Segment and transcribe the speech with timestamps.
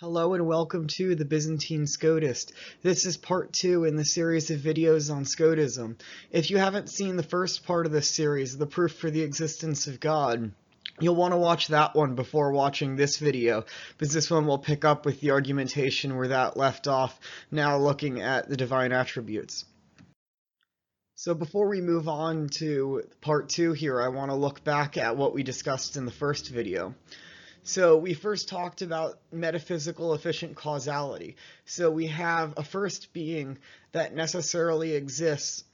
[0.00, 2.52] Hello and welcome to the Byzantine Scotist.
[2.80, 5.98] This is part two in the series of videos on Scotism.
[6.30, 9.88] If you haven't seen the first part of this series, The Proof for the Existence
[9.88, 10.52] of God,
[11.00, 13.66] you'll want to watch that one before watching this video,
[13.98, 17.20] because this one will pick up with the argumentation where that left off,
[17.50, 19.66] now looking at the divine attributes.
[21.14, 25.18] So before we move on to part two here, I want to look back at
[25.18, 26.94] what we discussed in the first video.
[27.62, 31.36] So we first talked about metaphysical efficient causality.
[31.66, 33.58] So we have a first being
[33.92, 35.64] that necessarily exists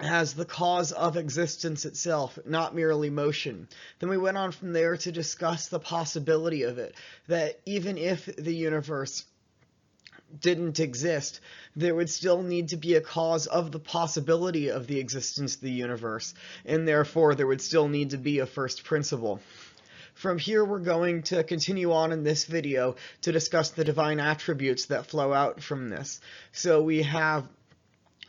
[0.00, 3.68] as the cause of existence itself, not merely motion.
[4.00, 6.96] Then we went on from there to discuss the possibility of it,
[7.28, 9.24] that even if the universe
[10.40, 11.40] didn't exist,
[11.76, 15.60] there would still need to be a cause of the possibility of the existence of
[15.60, 19.40] the universe, and therefore there would still need to be a first principle.
[20.14, 24.86] From here, we're going to continue on in this video to discuss the divine attributes
[24.86, 26.20] that flow out from this.
[26.52, 27.48] So we have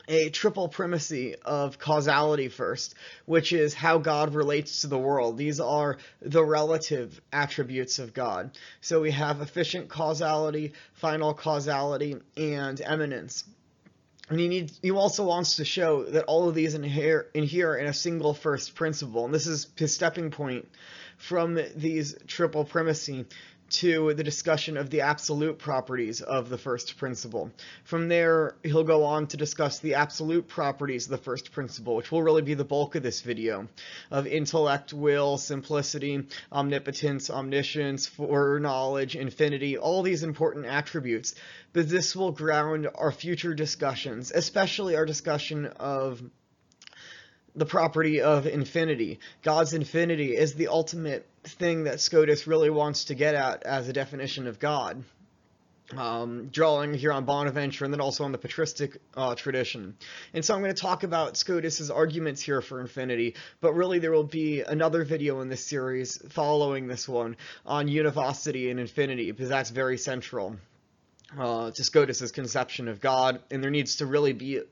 [0.08, 2.94] a triple primacy of causality first,
[3.24, 5.38] which is how God relates to the world.
[5.38, 8.56] These are the relative attributes of God.
[8.80, 13.44] So we have efficient causality, final causality, and eminence.
[14.28, 17.86] And he needs, he also wants to show that all of these inhere, inhere in
[17.86, 19.24] a single first principle.
[19.24, 20.68] And this is his stepping point
[21.16, 23.26] from these triple primacy
[23.68, 27.50] to the discussion of the absolute properties of the first principle.
[27.84, 32.12] From there, he'll go on to discuss the absolute properties of the first principle, which
[32.12, 33.66] will really be the bulk of this video,
[34.10, 41.34] of intellect, will, simplicity, omnipotence, omniscience, foreknowledge, infinity, all these important attributes.
[41.72, 46.22] But this will ground our future discussions, especially our discussion of
[47.56, 49.18] the property of infinity.
[49.42, 53.92] God's infinity is the ultimate thing that Scotus really wants to get at as a
[53.92, 55.02] definition of God.
[55.96, 59.96] Um, drawing here on Bonaventure and then also on the patristic uh, tradition.
[60.34, 64.10] And so I'm going to talk about Scotus's arguments here for infinity, but really there
[64.10, 69.48] will be another video in this series following this one on univocity and infinity, because
[69.48, 70.56] that's very central
[71.38, 74.62] uh, to Scotus's conception of God, and there needs to really be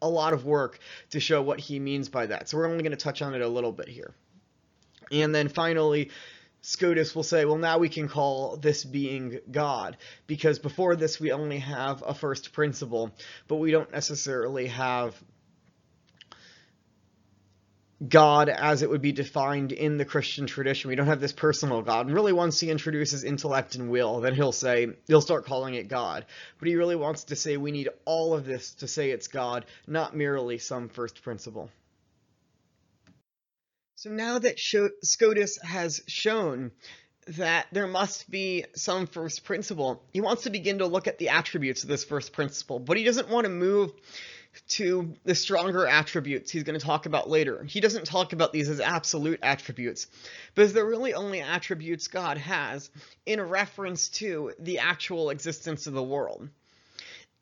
[0.00, 0.78] a lot of work
[1.10, 2.48] to show what he means by that.
[2.48, 4.14] So we're only going to touch on it a little bit here.
[5.10, 6.10] And then finally,
[6.60, 11.32] Scotus will say, well, now we can call this being God, because before this we
[11.32, 13.12] only have a first principle,
[13.46, 15.14] but we don't necessarily have
[18.06, 20.88] God as it would be defined in the Christian tradition.
[20.88, 22.06] We don't have this personal God.
[22.06, 25.88] And really, once he introduces intellect and will, then he'll say, he'll start calling it
[25.88, 26.24] God.
[26.58, 29.64] But he really wants to say we need all of this to say it's God,
[29.86, 31.70] not merely some first principle.
[33.96, 34.60] So now that
[35.02, 36.70] Scotus has shown
[37.36, 41.30] that there must be some first principle, he wants to begin to look at the
[41.30, 43.92] attributes of this first principle, but he doesn't want to move
[44.68, 47.64] to the stronger attributes he's going to talk about later.
[47.64, 50.06] He doesn't talk about these as absolute attributes,
[50.54, 52.90] but they're really only attributes God has
[53.26, 56.48] in reference to the actual existence of the world.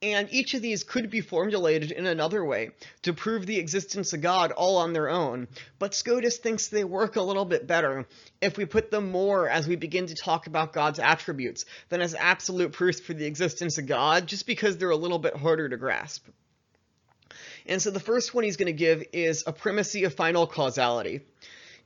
[0.02, 2.70] And each of these could be formulated in another way
[3.02, 7.16] to prove the existence of God all on their own, but Scotus thinks they work
[7.16, 8.06] a little bit better
[8.42, 12.14] if we put them more as we begin to talk about God's attributes than as
[12.14, 15.78] absolute proofs for the existence of God, just because they're a little bit harder to
[15.78, 16.26] grasp.
[17.68, 21.22] And so the first one he's going to give is a primacy of final causality.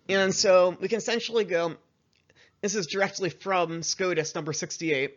[0.08, 1.76] And so we can essentially go,
[2.60, 5.16] this is directly from SCOTUS number 68.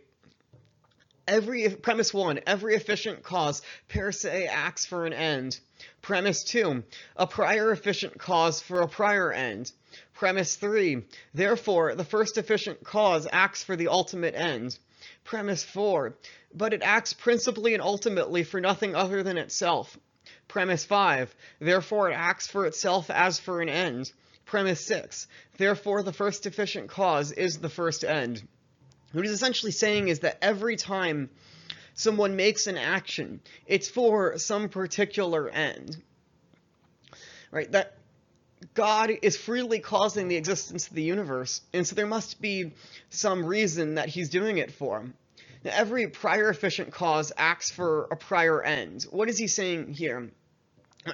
[1.27, 5.59] Every premise one, every efficient cause per se acts for an end.
[6.01, 6.83] Premise two,
[7.15, 9.71] a prior efficient cause for a prior end.
[10.13, 11.03] Premise three,
[11.33, 14.77] therefore the first efficient cause acts for the ultimate end.
[15.23, 16.17] Premise four,
[16.53, 19.97] but it acts principally and ultimately for nothing other than itself.
[20.47, 21.33] Premise 5.
[21.59, 24.11] Therefore it acts for itself as for an end.
[24.45, 25.27] Premise 6.
[25.57, 28.41] Therefore the first efficient cause is the first end.
[29.11, 31.29] What he's essentially saying is that every time
[31.93, 35.97] someone makes an action, it's for some particular end.
[37.51, 37.71] Right?
[37.71, 37.95] That
[38.73, 42.71] God is freely causing the existence of the universe, and so there must be
[43.09, 45.05] some reason that he's doing it for.
[45.65, 49.03] Every prior efficient cause acts for a prior end.
[49.11, 50.29] What is he saying here?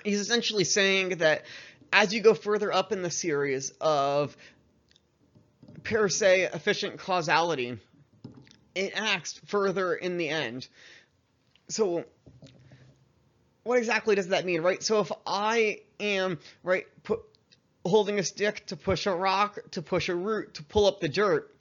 [0.04, 1.46] He's essentially saying that
[1.92, 4.36] as you go further up in the series of
[5.84, 7.78] per se efficient causality,
[8.76, 10.68] it acts further in the end.
[11.70, 12.06] So
[13.64, 14.82] what exactly does that mean, right?
[14.82, 17.22] So if I am, right, put,
[17.86, 21.10] holding a stick to push a rock, to push a root, to pull up the
[21.10, 21.54] dirt,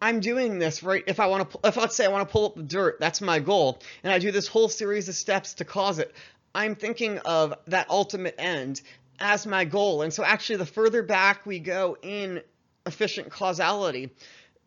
[0.00, 1.04] I'm doing this, right?
[1.06, 3.20] If I want to, if let's say I want to pull up the dirt, that's
[3.20, 6.14] my goal, and I do this whole series of steps to cause it,
[6.54, 8.80] I'm thinking of that ultimate end
[9.18, 10.02] as my goal.
[10.02, 12.42] And so actually the further back we go in
[12.86, 14.10] efficient causality,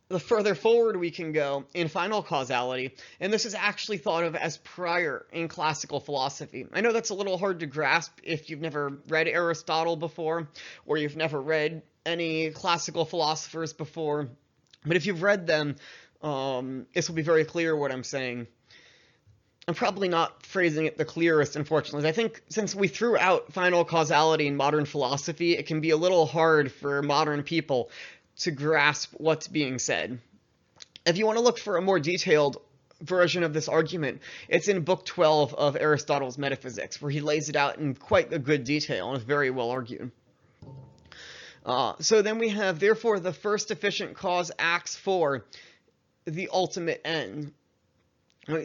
[0.10, 2.94] the further forward we can go in final causality.
[3.20, 6.68] And this is actually thought of as prior in classical philosophy.
[6.72, 10.48] I know that's a little hard to grasp if you've never read Aristotle before,
[10.86, 14.30] or you've never read any classical philosophers before.
[14.86, 15.76] But if you've read them,
[16.22, 18.48] um, this will be very clear what I'm saying.
[19.68, 22.08] I'm probably not phrasing it the clearest, unfortunately.
[22.08, 25.98] I think since we threw out final causality in modern philosophy, it can be a
[25.98, 27.90] little hard for modern people
[28.40, 30.20] to grasp what's being said.
[31.06, 32.58] If you want to look for a more detailed
[33.02, 37.56] version of this argument, it's in Book 12 of Aristotle's Metaphysics, where he lays it
[37.56, 40.12] out in quite a good detail and is very well argued.
[41.66, 45.46] Uh, so then we have, therefore, the first efficient cause acts for
[46.26, 47.54] the ultimate end.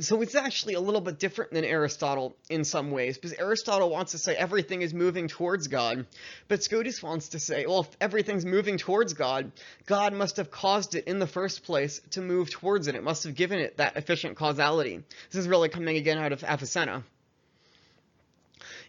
[0.01, 4.11] So it's actually a little bit different than Aristotle in some ways, because Aristotle wants
[4.11, 6.05] to say everything is moving towards God,
[6.49, 9.53] but Scotus wants to say, well, if everything's moving towards God,
[9.87, 12.97] God must have caused it in the first place to move towards it.
[12.97, 15.05] It must have given it that efficient causality.
[15.31, 17.05] This is really coming again out of Avicenna.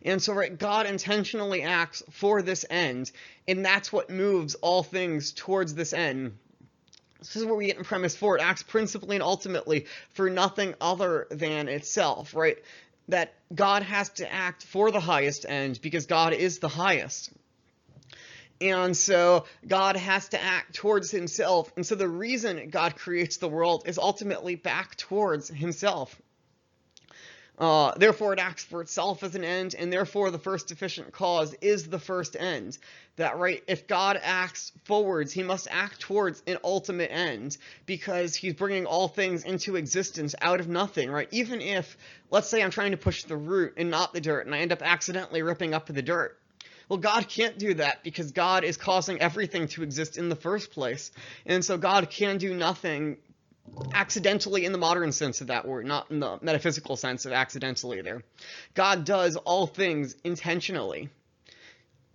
[0.03, 3.11] And so, right, God intentionally acts for this end,
[3.47, 6.37] and that's what moves all things towards this end.
[7.19, 8.37] This is where we get in premise four.
[8.37, 12.57] It acts principally and ultimately for nothing other than itself, right?
[13.09, 17.31] That God has to act for the highest end because God is the highest.
[18.61, 21.71] And so God has to act towards himself.
[21.75, 26.21] And so the reason God creates the world is ultimately back towards himself.
[27.59, 31.53] Uh, therefore, it acts for itself as an end, and therefore the first efficient cause
[31.61, 32.77] is the first end.
[33.17, 38.53] That, right, if God acts forwards, he must act towards an ultimate end, because he's
[38.53, 41.27] bringing all things into existence out of nothing, right?
[41.31, 41.97] Even if,
[42.31, 44.71] let's say I'm trying to push the root and not the dirt, and I end
[44.71, 46.39] up accidentally ripping up the dirt.
[46.87, 50.71] Well, God can't do that because God is causing everything to exist in the first
[50.71, 51.11] place.
[51.45, 53.17] And so God can do nothing
[53.93, 58.01] accidentally in the modern sense of that word, not in the metaphysical sense of accidentally
[58.01, 58.23] there.
[58.73, 61.09] God does all things intentionally.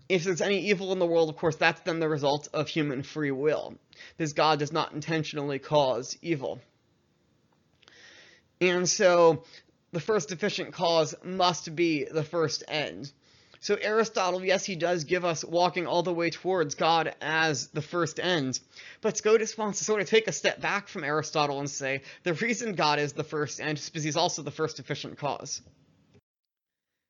[0.08, 3.02] If there's any evil in the world, of course, that's then the result of human
[3.02, 3.74] free will,
[4.16, 6.60] because God does not intentionally cause evil.
[8.60, 9.44] And so
[9.92, 13.10] the first efficient cause must be the first end.
[13.64, 17.80] So Aristotle, yes, he does give us walking all the way towards God as the
[17.80, 18.60] first end,
[19.00, 22.34] but Scotus wants to sort of take a step back from Aristotle and say the
[22.34, 25.62] reason God is the first end is because he's also the first efficient cause.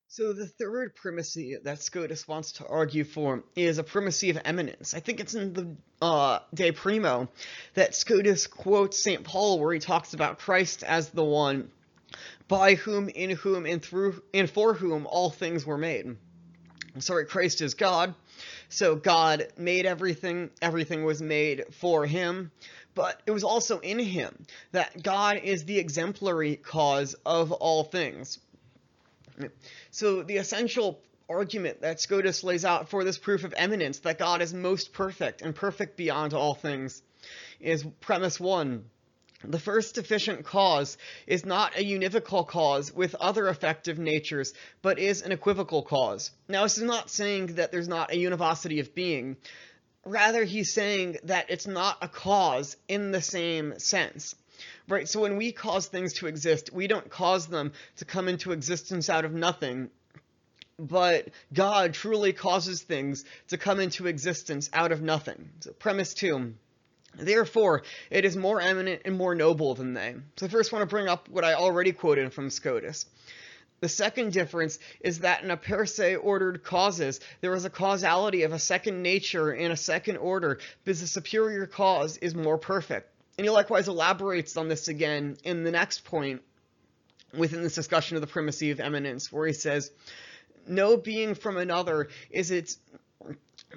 [0.06, 4.94] So the third primacy that Scotus wants to argue for is a primacy of eminence.
[4.94, 7.28] I think it's in the uh, De Primo
[7.74, 9.24] that Scotus quotes St.
[9.24, 11.72] Paul where he talks about Christ as the one
[12.46, 16.16] by whom, in whom, and through, and for whom all things were made
[17.00, 18.14] sorry, Christ is God.
[18.68, 22.50] So God made everything, everything was made for him,
[22.94, 28.38] but it was also in him that God is the exemplary cause of all things.
[29.90, 34.42] So the essential argument that Scotus lays out for this proof of eminence, that God
[34.42, 37.02] is most perfect and perfect beyond all things,
[37.60, 38.84] is premise one.
[39.46, 40.96] The first efficient cause
[41.26, 46.30] is not a univocal cause with other effective natures, but is an equivocal cause.
[46.48, 49.36] Now, this is not saying that there's not a univocity of being.
[50.04, 54.34] Rather, he's saying that it's not a cause in the same sense.
[54.88, 58.52] Right, so when we cause things to exist, we don't cause them to come into
[58.52, 59.90] existence out of nothing,
[60.78, 65.50] but God truly causes things to come into existence out of nothing.
[65.60, 66.54] So premise two,
[67.16, 70.16] Therefore, it is more eminent and more noble than they.
[70.36, 73.06] So I first want to bring up what I already quoted from Scotus.
[73.80, 78.42] The second difference is that in a per se ordered causes, there is a causality
[78.42, 83.10] of a second nature in a second order, because the superior cause is more perfect.
[83.36, 86.42] And he likewise elaborates on this again in the next point
[87.36, 89.90] within this discussion of the primacy of eminence, where he says,
[90.66, 92.78] No being from another is its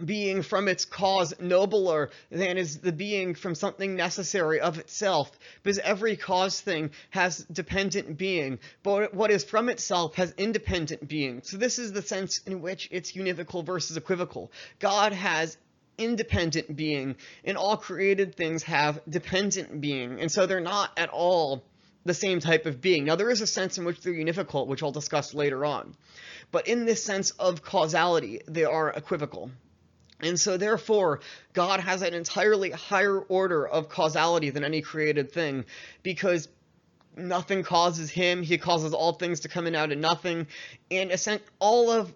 [0.06, 5.32] being from its cause nobler than is the being from something necessary of itself,
[5.63, 11.42] because every cause thing has dependent being, but what is from itself has independent being.
[11.44, 14.51] So this is the sense in which it's univocal versus equivocal.
[14.80, 15.58] God has
[15.98, 21.63] independent being, and all created things have dependent being, and so they're not at all
[22.06, 23.04] the same type of being.
[23.04, 25.94] Now, there is a sense in which they're univocal, which I'll discuss later on.
[26.51, 29.51] But in this sense of causality, they are equivocal.
[30.20, 31.20] And so, therefore,
[31.54, 35.66] God has an entirely higher order of causality than any created thing
[36.02, 36.48] because
[37.16, 38.42] nothing causes him.
[38.42, 40.48] He causes all things to come in out of nothing.
[40.90, 41.12] And
[41.60, 42.12] all of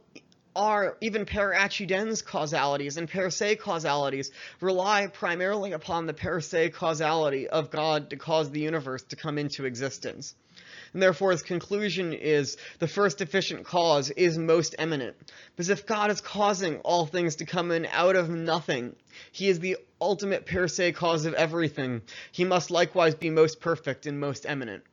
[0.56, 6.72] our, even per accidens causalities and per se causalities, rely primarily upon the per se
[6.72, 10.36] causality of God to cause the universe to come into existence
[10.94, 15.16] and therefore his conclusion is the first efficient cause is most eminent.
[15.56, 18.96] Because if God is causing all things to come in out of nothing,
[19.32, 22.02] he is the ultimate per se cause of everything.
[22.32, 24.84] He must likewise be most perfect and most eminent.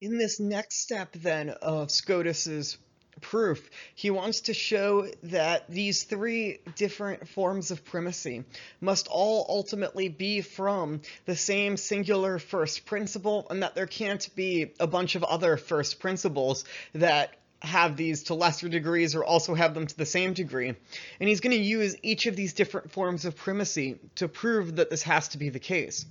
[0.00, 2.76] In this next step, then, of Scotus's
[3.20, 8.44] proof, he wants to show that these three different forms of primacy
[8.80, 14.72] must all ultimately be from the same singular first principle, and that there can't be
[14.80, 16.64] a bunch of other first principles
[16.94, 20.68] that have these to lesser degrees or also have them to the same degree.
[20.68, 24.90] And he's going to use each of these different forms of primacy to prove that
[24.90, 26.04] this has to be the case.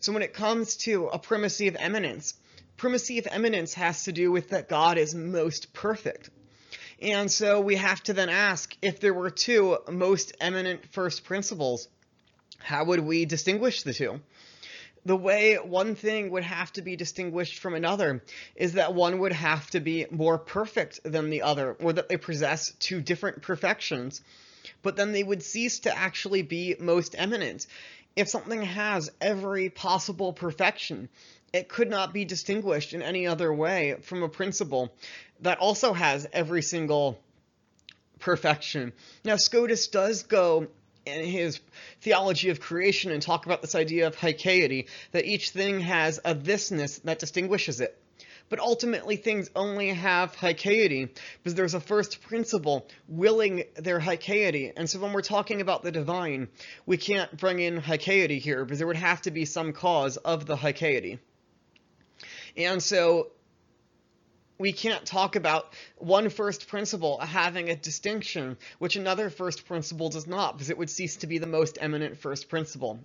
[0.00, 2.34] So when it comes to a primacy of eminence,
[2.76, 6.30] primacy of eminence has to do with that God is most perfect.
[7.00, 11.88] And so we have to then ask if there were two most eminent first principles,
[12.58, 14.20] how would we distinguish the two?
[15.06, 18.22] The way one thing would have to be distinguished from another
[18.56, 22.16] is that one would have to be more perfect than the other, or that they
[22.16, 24.22] possess two different perfections.
[24.82, 27.66] But then they would cease to actually be most eminent.
[28.16, 31.10] If something has every possible perfection,
[31.54, 34.92] it could not be distinguished in any other way from a principle
[35.40, 37.16] that also has every single
[38.18, 38.92] perfection.
[39.24, 40.66] Now, Scotus does go
[41.06, 41.60] in his
[42.00, 46.34] theology of creation and talk about this idea of haecceity, that each thing has a
[46.34, 47.96] thisness that distinguishes it.
[48.48, 51.08] But ultimately, things only have haecceity
[51.38, 54.72] because there's a first principle willing their haecceity.
[54.76, 56.48] And so when we're talking about the divine,
[56.84, 60.46] we can't bring in haecceity here because there would have to be some cause of
[60.46, 61.20] the haecceity.
[62.56, 63.28] And so
[64.58, 70.26] we can't talk about one first principle having a distinction, which another first principle does
[70.26, 73.00] not, because it would cease to be the most eminent first principle.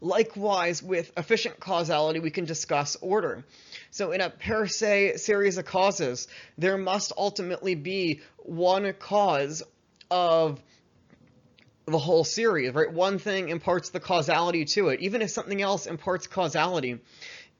[0.00, 3.44] Likewise, with efficient causality, we can discuss order.
[3.90, 9.62] So in a per se series of causes, there must ultimately be one cause
[10.10, 10.62] of
[11.86, 12.92] the whole series, right?
[12.92, 17.00] One thing imparts the causality to it, even if something else imparts causality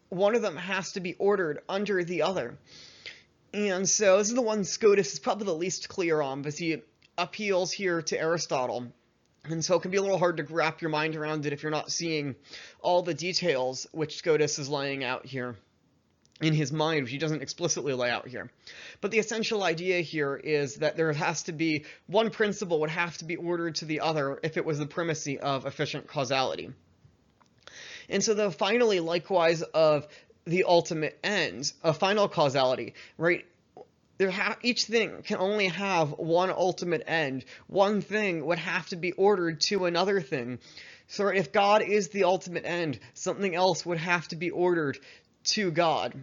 [0.09, 2.57] one of them has to be ordered under the other.
[3.53, 6.83] And so this is the one Scotus is probably the least clear on because he
[7.17, 8.93] appeals here to Aristotle.
[9.45, 11.63] And so it can be a little hard to wrap your mind around it if
[11.63, 12.37] you're not seeing
[12.81, 15.57] all the details which Scotus is laying out here
[16.41, 18.51] in his mind, which he doesn't explicitly lay out here.
[19.01, 23.17] But the essential idea here is that there has to be one principle would have
[23.19, 26.71] to be ordered to the other if it was the primacy of efficient causality.
[28.09, 30.07] And so the finally, likewise, of
[30.45, 33.45] the ultimate ends, a final causality, right?
[34.17, 37.45] There each thing can only have one ultimate end.
[37.69, 40.59] One thing would have to be ordered to another thing.
[41.07, 44.99] So if God is the ultimate end, something else would have to be ordered
[45.45, 46.15] to God.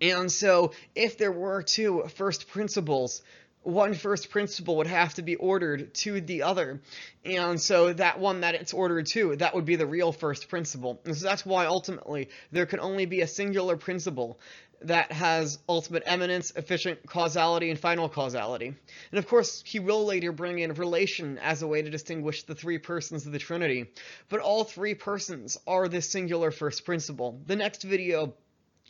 [0.00, 3.22] And so if there were two first principles,
[3.66, 6.80] one first principle would have to be ordered to the other.
[7.24, 11.00] And so that one that it's ordered to, that would be the real first principle.
[11.04, 14.38] And so that's why ultimately there can only be a singular principle
[14.82, 18.66] that has ultimate eminence, efficient causality, and final causality.
[18.66, 22.54] And of course, he will later bring in relation as a way to distinguish the
[22.54, 23.86] three persons of the Trinity.
[24.28, 27.40] But all three persons are this singular first principle.
[27.46, 28.34] The next video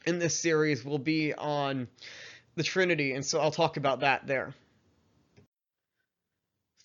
[0.04, 1.88] in this series will be on
[2.56, 4.54] the Trinity, and so I'll talk about that there.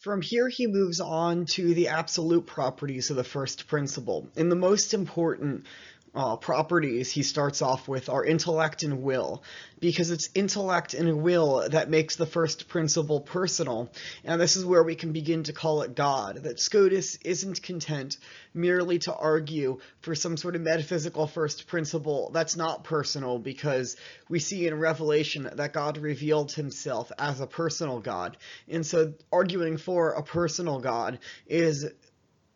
[0.01, 4.27] From here, he moves on to the absolute properties of the first principle.
[4.35, 5.67] And the most important
[6.13, 9.43] uh, properties he starts off with are intellect and will,
[9.79, 13.89] because it's intellect and will that makes the first principle personal.
[14.23, 18.17] And this is where we can begin to call it God, that Scotus isn't content
[18.53, 23.95] merely to argue for some sort of metaphysical first principle that's not personal, because
[24.27, 28.37] we see in Revelation that God revealed himself as a personal God.
[28.69, 31.85] And so arguing for a personal God is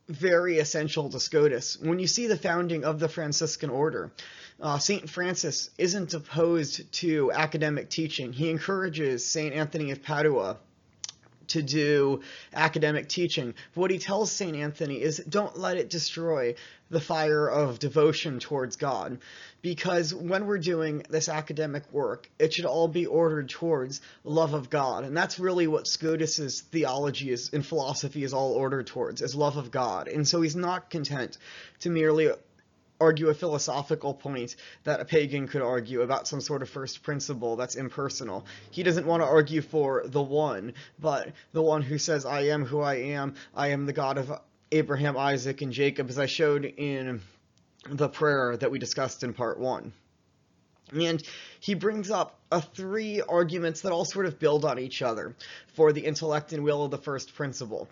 [0.08, 1.80] very essential to SCOTUS.
[1.80, 4.12] When you see the founding of the Franciscan order,
[4.62, 5.10] uh, St.
[5.10, 8.32] Francis isn't opposed to academic teaching.
[8.32, 9.54] He encourages St.
[9.54, 10.58] Anthony of Padua
[11.50, 12.22] to do
[12.54, 13.54] academic teaching.
[13.74, 14.56] But what he tells St.
[14.56, 16.56] Anthony is don't let it destroy
[16.90, 19.20] the fire of devotion towards God.
[19.62, 24.70] Because when we're doing this academic work, it should all be ordered towards love of
[24.70, 25.04] God.
[25.04, 29.58] And that's really what Scotus's theology is and philosophy is all ordered towards, is love
[29.58, 30.08] of God.
[30.08, 31.38] And so he's not content
[31.80, 32.30] to merely
[33.00, 37.56] argue a philosophical point that a pagan could argue about some sort of first principle
[37.56, 38.46] that's impersonal.
[38.72, 42.66] He doesn't want to argue for the one, but the one who says, I am
[42.66, 44.32] who I am, I am the God of
[44.72, 47.22] Abraham, Isaac, and Jacob, as I showed in
[47.90, 49.94] the prayer that we discussed in part one.
[50.92, 51.22] And
[51.60, 52.40] he brings up
[52.74, 55.36] three arguments that all sort of build on each other
[55.74, 57.88] for the intellect and will of the first principle.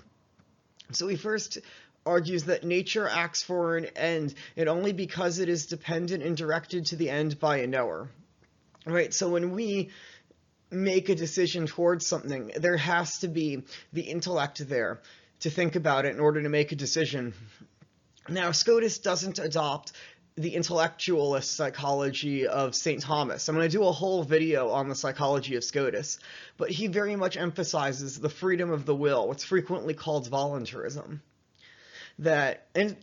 [0.91, 1.57] So we first
[2.05, 6.87] argues that nature acts for an end, and only because it is dependent and directed
[6.87, 8.09] to the end by a knower.
[8.85, 9.91] Right, so when we
[10.69, 14.99] make a decision towards something, there has to be the intellect there
[15.41, 17.33] to think about it in order to make a decision.
[18.27, 19.93] Now, Scotus doesn't adopt
[20.35, 23.01] the intellectualist psychology of St.
[23.01, 23.47] Thomas.
[23.47, 26.17] I'm going to do a whole video on the psychology of Scotus,
[26.57, 31.21] but he very much emphasizes the freedom of the will, what's frequently called voluntarism.
[32.19, 32.97] That, and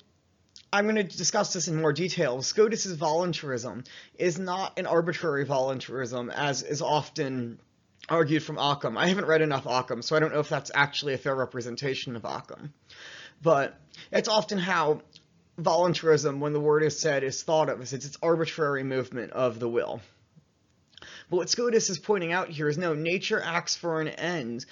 [0.73, 2.43] I'm going to discuss this in more detail.
[2.43, 3.85] Scotus's voluntarism
[4.17, 7.59] is not an arbitrary voluntarism, as is often
[8.09, 8.97] argued from Occam.
[8.97, 12.17] I haven't read enough Occam, so I don't know if that's actually a fair representation
[12.17, 12.73] of Occam.
[13.43, 13.79] But
[14.13, 15.03] it's often how
[15.59, 19.59] voluntarism, when the word is said, is thought of as it's, it's arbitrary movement of
[19.59, 20.01] the will.
[21.31, 24.67] But what Scotus is pointing out here is no, nature acts for an end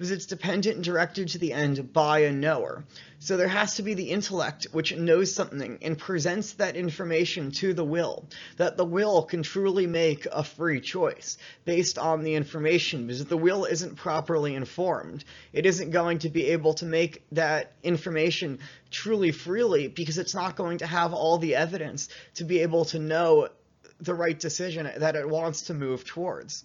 [0.00, 2.82] because it's dependent and directed to the end by a knower.
[3.18, 7.74] So there has to be the intellect which knows something and presents that information to
[7.74, 8.24] the will,
[8.56, 13.28] that the will can truly make a free choice based on the information, because if
[13.28, 18.60] the will isn't properly informed, it isn't going to be able to make that information
[18.90, 22.98] truly freely because it's not going to have all the evidence to be able to
[22.98, 23.48] know
[24.00, 26.64] the right decision that it wants to move towards.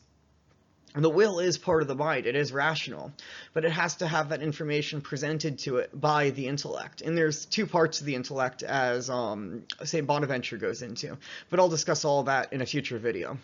[0.97, 3.11] The will is part of the mind, it is rational,
[3.53, 7.01] but it has to have that information presented to it by the intellect.
[7.01, 10.07] And there's two parts of the intellect as um, St.
[10.07, 11.17] Bonaventure goes into,
[11.49, 13.37] but I'll discuss all that in a future video.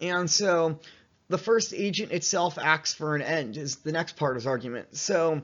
[0.00, 0.78] And so
[1.28, 4.96] the first agent itself acts for an end is the next part of his argument.
[4.96, 5.42] So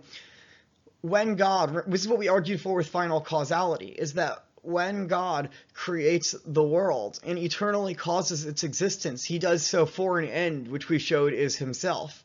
[1.00, 5.48] when God, this is what we argued for with final causality, is that when God
[5.72, 10.90] creates the world and eternally causes its existence, he does so for an end, which
[10.90, 12.22] we showed is himself.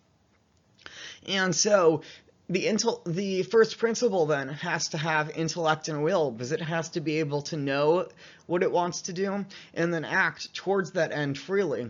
[1.25, 2.01] And so
[2.49, 6.89] the intel the first principle then has to have intellect and will because it has
[6.89, 8.09] to be able to know
[8.45, 11.89] what it wants to do and then act towards that end freely.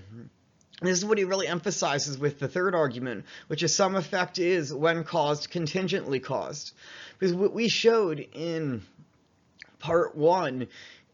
[0.82, 4.74] This is what he really emphasizes with the third argument, which is some effect is,
[4.74, 6.74] when caused, contingently caused.
[7.18, 8.82] Because what we showed in
[9.84, 10.68] part one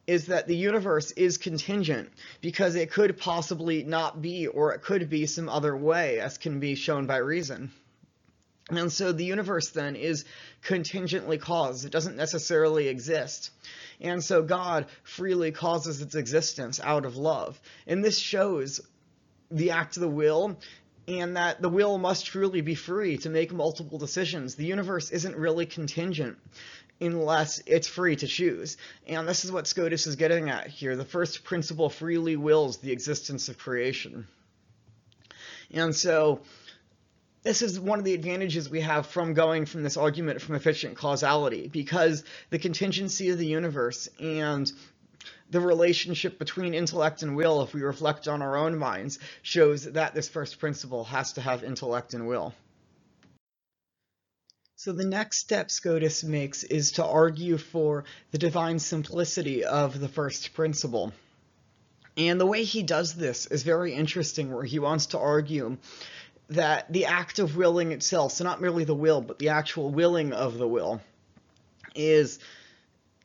[0.05, 5.09] is that the universe is contingent because it could possibly not be or it could
[5.09, 7.71] be some other way as can be shown by reason.
[8.69, 10.25] And so the universe then is
[10.61, 11.85] contingently caused.
[11.85, 13.49] It doesn't necessarily exist.
[13.99, 17.59] And so God freely causes its existence out of love.
[17.87, 18.81] And this shows
[19.49, 20.59] the act of the will
[21.07, 24.53] and that the will must truly be free to make multiple decisions.
[24.53, 26.37] The universe isn't really contingent
[27.01, 28.77] unless it's free to choose.
[29.07, 30.95] And this is what Scotus is getting at here.
[30.95, 34.27] The first principle freely wills the existence of creation.
[35.71, 36.41] And so
[37.43, 40.97] this is one of the advantages we have from going from this argument from efficient
[40.97, 44.71] causality, because the contingency of the universe and
[45.49, 50.13] the relationship between intellect and will, if we reflect on our own minds, shows that
[50.13, 52.53] this first principle has to have intellect and will.
[54.79, 60.07] So the next step Scotus makes is to argue for the divine simplicity of the
[60.07, 61.11] first principle.
[62.15, 65.75] And the way he does this is very interesting, where he wants to argue
[66.51, 70.31] that the act of willing itself, so not merely the will, but the actual willing
[70.31, 71.01] of the will,
[71.93, 72.39] is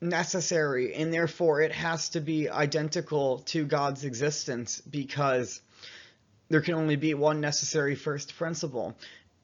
[0.01, 5.61] necessary, and therefore it has to be identical to God's existence because
[6.49, 8.93] there can only be one necessary first principle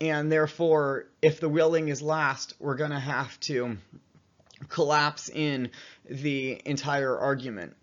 [0.01, 3.77] and therefore, if the willing is last, we're going to have to
[4.67, 5.69] collapse in
[6.09, 7.75] the entire argument.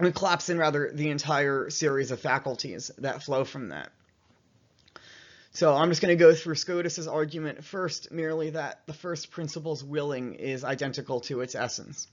[0.00, 3.92] We collapse in, rather, the entire series of faculties that flow from that.
[5.52, 9.84] So I'm just going to go through Scotus's argument first, merely that the first principle's
[9.84, 12.08] willing is identical to its essence.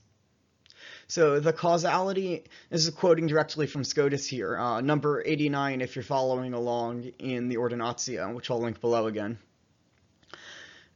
[1.10, 6.04] So the causality, this is quoting directly from Scotus here, uh, number 89 if you're
[6.04, 9.40] following along in the Ordinatio, which I'll link below again.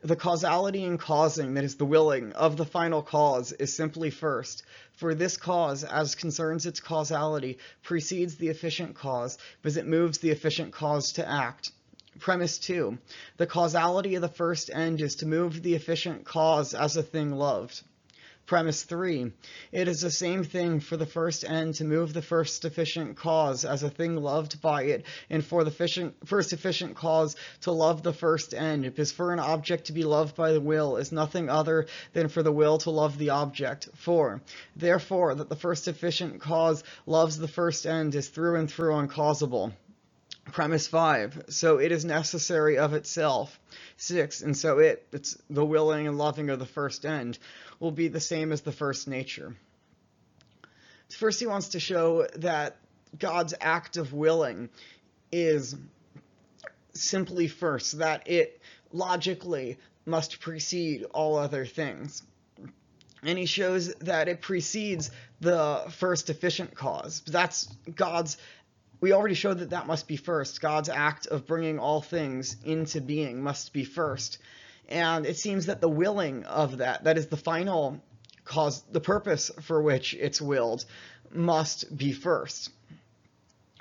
[0.03, 4.63] The causality in causing, that is the willing, of the final cause is simply first.
[4.93, 10.31] For this cause, as concerns its causality, precedes the efficient cause, because it moves the
[10.31, 11.73] efficient cause to act.
[12.21, 12.99] Premise 2.
[13.39, 17.33] The causality of the first end is to move the efficient cause as a thing
[17.33, 17.83] loved.
[18.47, 19.33] Premise 3.
[19.73, 23.65] It is the same thing for the first end to move the first efficient cause
[23.65, 28.13] as a thing loved by it, and for the first efficient cause to love the
[28.13, 31.87] first end, because for an object to be loved by the will is nothing other
[32.13, 33.89] than for the will to love the object.
[33.95, 34.43] 4.
[34.77, 39.73] Therefore, that the first efficient cause loves the first end is through and through uncausable.
[40.53, 41.45] Premise 5.
[41.49, 43.59] So it is necessary of itself.
[43.97, 44.43] 6.
[44.43, 47.39] And so it, it's the willing and loving of the first end
[47.81, 49.55] will be the same as the first nature.
[51.11, 52.77] First, he wants to show that
[53.19, 54.69] God's act of willing
[55.31, 55.77] is
[56.93, 58.61] simply first, that it
[58.93, 62.23] logically must precede all other things.
[63.23, 67.23] And he shows that it precedes the first efficient cause.
[67.27, 68.37] That's God's
[69.01, 70.61] we already showed that that must be first.
[70.61, 74.39] God's act of bringing all things into being must be first.
[74.89, 78.01] And it seems that the willing of that, that is the final
[78.45, 80.85] cause, the purpose for which it's willed,
[81.31, 82.71] must be first.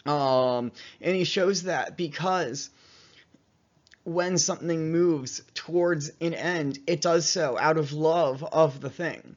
[0.06, 0.72] Um,
[1.02, 2.70] and he shows that because
[4.04, 9.36] when something moves towards an end, it does so out of love of the thing.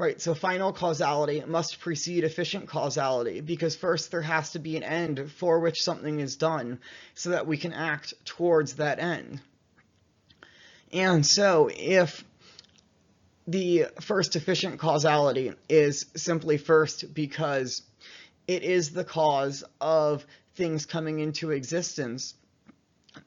[0.00, 4.82] Right, so final causality must precede efficient causality because first there has to be an
[4.82, 6.80] end for which something is done
[7.14, 9.42] so that we can act towards that end.
[10.90, 12.24] And so if
[13.46, 17.82] the first efficient causality is simply first because
[18.48, 22.32] it is the cause of things coming into existence,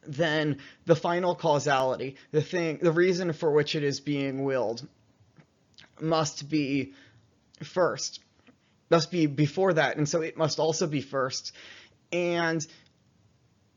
[0.08, 0.58] then
[0.88, 4.88] the final causality, the thing, the reason for which it is being willed,
[6.04, 6.94] must be
[7.64, 8.20] first,
[8.90, 11.54] must be before that, and so it must also be first.
[12.12, 12.66] And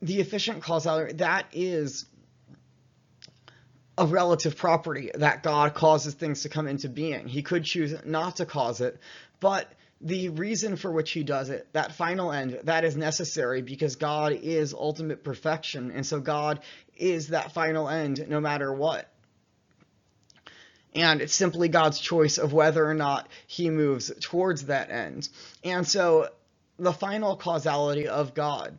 [0.02, 2.06] the efficient causality, that is
[3.98, 7.28] a relative property that God causes things to come into being.
[7.28, 8.98] He could choose not to cause it,
[9.40, 13.96] but the reason for which he does it, that final end, that is necessary because
[13.96, 16.60] God is ultimate perfection, and so God
[16.94, 19.10] is that final end no matter what
[20.96, 25.28] and it's simply God's choice of whether or not he moves towards that end.
[25.62, 26.30] And so
[26.78, 28.78] the final causality of God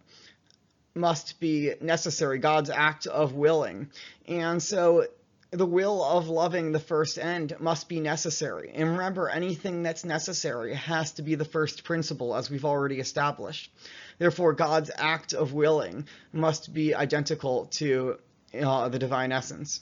[0.95, 3.91] must be necessary, God's act of willing.
[4.27, 5.05] And so
[5.51, 8.71] the will of loving the first end must be necessary.
[8.73, 13.71] And remember, anything that's necessary has to be the first principle, as we've already established.
[14.17, 18.17] Therefore, God's act of willing must be identical to
[18.59, 19.81] uh, the divine essence.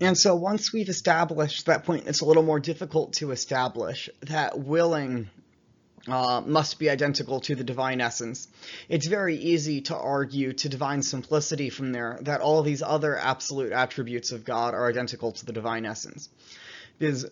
[0.00, 4.58] And so once we've established that point, it's a little more difficult to establish that
[4.58, 5.30] willing
[6.06, 8.48] uh, must be identical to the divine essence.
[8.88, 13.72] It's very easy to argue to divine simplicity from there that all these other absolute
[13.72, 16.28] attributes of God are identical to the divine essence.
[16.98, 17.26] Because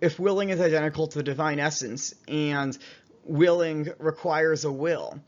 [0.00, 2.76] if willing is identical to the divine essence and
[3.24, 5.20] willing requires a will,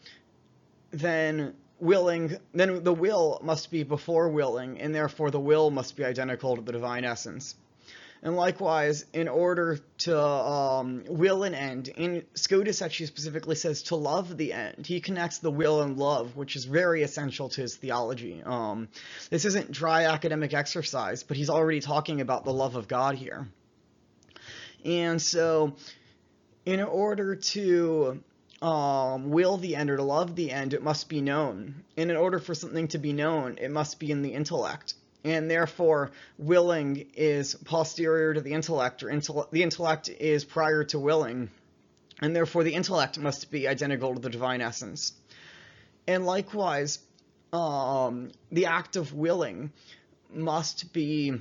[0.91, 6.05] then willing, then the will must be before willing, and therefore the will must be
[6.05, 7.57] identical to the divine essence.
[8.23, 13.97] And likewise, in order to um, will an end, in Scotus actually specifically says to
[13.97, 14.87] love the end.
[14.87, 18.41] He connects the will and love, which is very essential to his theology.
[18.45, 18.87] Um,
[19.31, 23.49] this isn't dry academic exercise, but he's already talking about the love of God here.
[24.85, 25.75] And so,
[26.65, 28.23] in order to
[28.63, 31.83] um, will the end or to love the end, it must be known.
[31.97, 34.95] And in order for something to be known, it must be in the intellect.
[35.25, 39.11] And therefore, willing is posterior to the intellect, or
[39.51, 41.51] the intellect is prior to willing.
[42.21, 45.13] And therefore, the intellect must be identical to the divine essence.
[46.07, 47.01] And likewise,
[47.53, 49.73] um, the act of willing
[50.33, 51.35] must be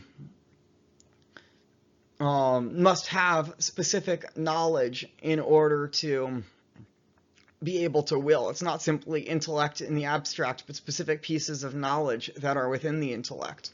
[2.19, 6.43] um, must have specific knowledge in order to
[7.63, 8.49] be able to will.
[8.49, 12.99] It's not simply intellect in the abstract, but specific pieces of knowledge that are within
[12.99, 13.71] the intellect.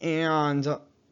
[0.00, 0.66] And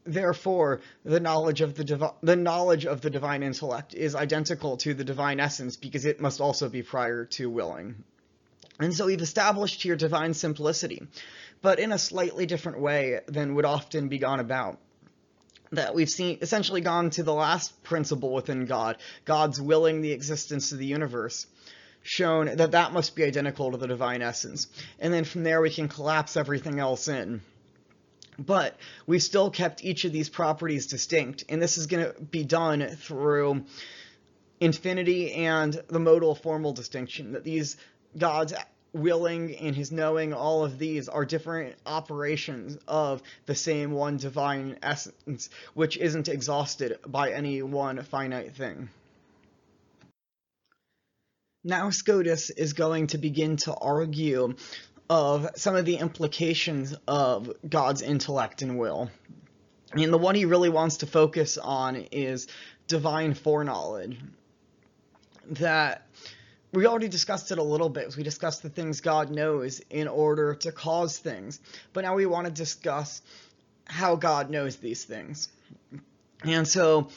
[0.04, 4.94] therefore, the knowledge of the divi- the knowledge of the divine intellect is identical to
[4.94, 8.02] the divine essence because it must also be prior to willing.
[8.80, 11.02] And so we've established here divine simplicity,
[11.62, 14.78] but in a slightly different way than would often be gone about.
[15.72, 20.72] That we've seen essentially gone to the last principle within God, God's willing the existence
[20.72, 21.46] of the universe,
[22.02, 24.68] shown that that must be identical to the divine essence.
[24.98, 27.42] And then from there we can collapse everything else in.
[28.38, 28.76] But
[29.06, 32.86] we've still kept each of these properties distinct, and this is going to be done
[32.86, 33.64] through
[34.60, 37.76] infinity and the modal formal distinction, that these
[38.16, 38.54] gods
[38.92, 44.78] willing and his knowing, all of these are different operations of the same one divine
[44.82, 48.88] essence, which isn't exhausted by any one finite thing.
[51.64, 54.54] Now Scotus is going to begin to argue
[55.10, 59.10] of some of the implications of God's intellect and will.
[59.92, 62.46] And the one he really wants to focus on is
[62.86, 64.18] divine foreknowledge.
[65.52, 66.06] That
[66.78, 68.14] we already discussed it a little bit.
[68.16, 71.58] We discussed the things God knows in order to cause things.
[71.92, 73.20] But now we want to discuss
[73.84, 75.48] how God knows these things.
[76.44, 77.08] And so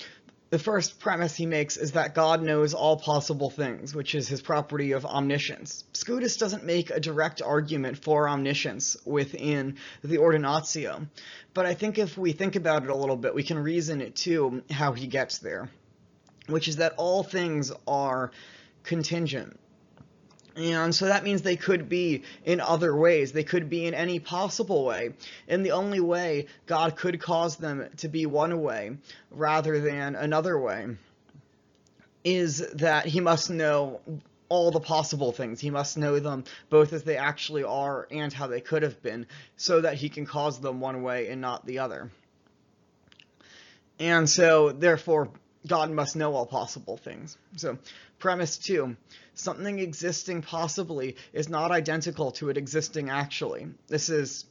[0.50, 4.42] the first premise he makes is that God knows all possible things, which is his
[4.42, 5.84] property of omniscience.
[5.94, 11.08] Scotus doesn't make a direct argument for omniscience within the Ordinatio,
[11.54, 14.16] but I think if we think about it a little bit, we can reason it
[14.16, 15.70] too how he gets there,
[16.48, 18.32] which is that all things are
[18.84, 19.60] contingent.
[20.56, 23.32] And so that means they could be in other ways.
[23.32, 25.14] They could be in any possible way.
[25.48, 28.98] And the only way God could cause them to be one way
[29.30, 30.98] rather than another way
[32.24, 34.02] is that he must know
[34.50, 35.62] all the possible things.
[35.62, 39.26] He must know them both as they actually are and how they could have been
[39.56, 42.12] so that he can cause them one way and not the other.
[43.98, 45.30] And so, therefore,
[45.66, 47.38] God must know all possible things.
[47.56, 47.78] So,
[48.22, 48.96] premise two
[49.34, 53.68] something existing possibly is not identical to it existing actually.
[53.88, 54.46] This is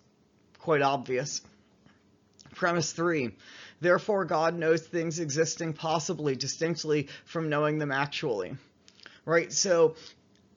[0.58, 1.40] quite obvious.
[2.54, 3.30] Premise three
[3.80, 8.56] therefore, God knows things existing possibly distinctly from knowing them actually.
[9.24, 9.52] Right?
[9.52, 9.94] So,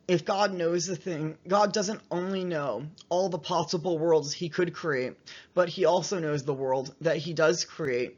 [0.08, 4.74] if God knows the thing, God doesn't only know all the possible worlds he could
[4.74, 5.14] create,
[5.54, 8.18] but he also knows the world that he does create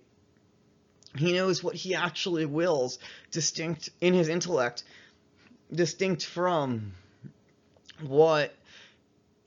[1.17, 2.99] he knows what he actually wills,
[3.31, 4.83] distinct in his intellect,
[5.73, 6.93] distinct from
[8.01, 8.53] what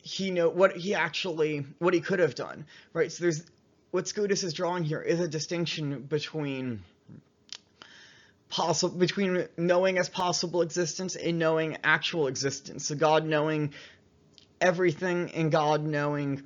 [0.02, 2.66] he know what he actually what he could have done.
[2.92, 3.12] Right?
[3.12, 3.44] So there's
[3.90, 6.82] what Scotus is drawing here is a distinction between
[8.48, 12.86] possible between knowing as possible existence and knowing actual existence.
[12.86, 13.74] So God knowing
[14.60, 16.42] everything and God knowing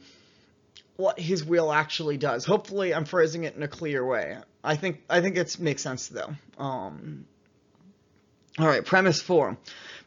[0.97, 2.45] what his will actually does.
[2.45, 4.39] Hopefully, I'm phrasing it in a clear way.
[4.63, 6.35] I think I think it makes sense though.
[6.59, 7.27] Um,
[8.59, 9.57] all right, premise four: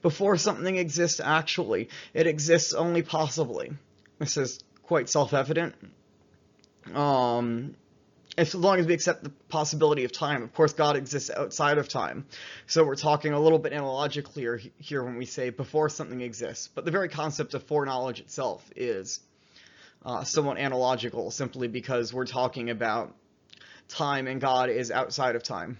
[0.01, 3.71] before something exists actually, it exists only possibly.
[4.19, 5.75] This is quite self-evident.
[6.93, 7.75] Um,
[8.37, 11.87] as long as we accept the possibility of time, of course, God exists outside of
[11.87, 12.25] time.
[12.67, 16.69] So we're talking a little bit analogically here when we say before something exists.
[16.73, 19.21] But the very concept of foreknowledge itself is
[20.05, 23.13] uh, somewhat analogical, simply because we're talking about
[23.87, 25.77] time and God is outside of time.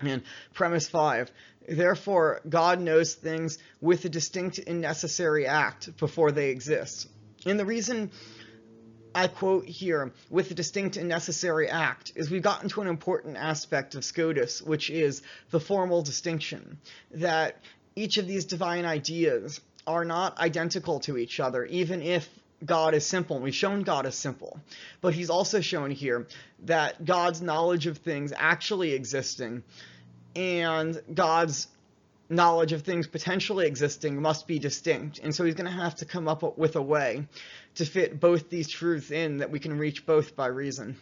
[0.00, 0.22] And
[0.54, 1.30] premise five,
[1.68, 7.08] therefore, God knows things with a distinct and necessary act before they exist.
[7.44, 8.10] And the reason
[9.14, 13.36] I quote here, with a distinct and necessary act, is we've gotten to an important
[13.36, 16.78] aspect of SCOTUS, which is the formal distinction,
[17.12, 17.56] that
[17.96, 22.28] each of these divine ideas are not identical to each other, even if
[22.64, 23.38] God is simple.
[23.38, 24.60] We've shown God is simple.
[25.00, 26.26] But he's also shown here
[26.64, 29.62] that God's knowledge of things actually existing
[30.34, 31.68] and God's
[32.28, 35.18] knowledge of things potentially existing must be distinct.
[35.18, 37.26] And so he's going to have to come up with a way
[37.76, 40.96] to fit both these truths in that we can reach both by reason.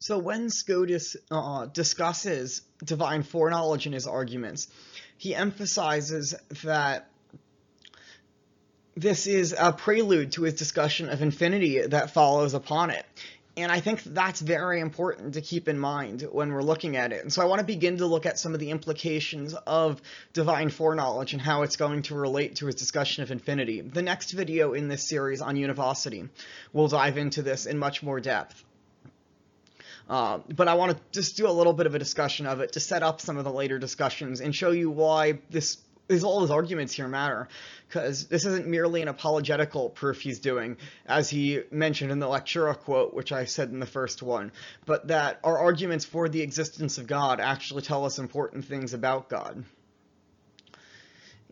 [0.00, 4.68] So when Scotus uh, discusses divine foreknowledge in his arguments,
[5.16, 7.08] he emphasizes that
[9.00, 13.06] this is a prelude to his discussion of infinity that follows upon it.
[13.56, 17.22] And I think that's very important to keep in mind when we're looking at it.
[17.22, 20.00] And so I want to begin to look at some of the implications of
[20.32, 23.80] divine foreknowledge and how it's going to relate to his discussion of infinity.
[23.80, 26.28] The next video in this series on univocity
[26.72, 28.64] will dive into this in much more depth.
[30.08, 32.72] Uh, but I want to just do a little bit of a discussion of it
[32.72, 36.40] to set up some of the later discussions and show you why this is all
[36.40, 37.48] his arguments here matter
[37.86, 42.76] because this isn't merely an apologetical proof he's doing, as he mentioned in the Lectura
[42.76, 44.52] quote, which I said in the first one,
[44.86, 49.28] but that our arguments for the existence of God actually tell us important things about
[49.28, 49.64] God.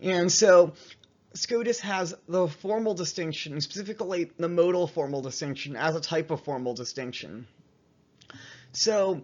[0.03, 0.75] And so
[1.35, 6.75] SCOTUS has the formal distinction, specifically the modal formal distinction, as a type of formal
[6.75, 7.47] distinction.
[8.73, 9.23] So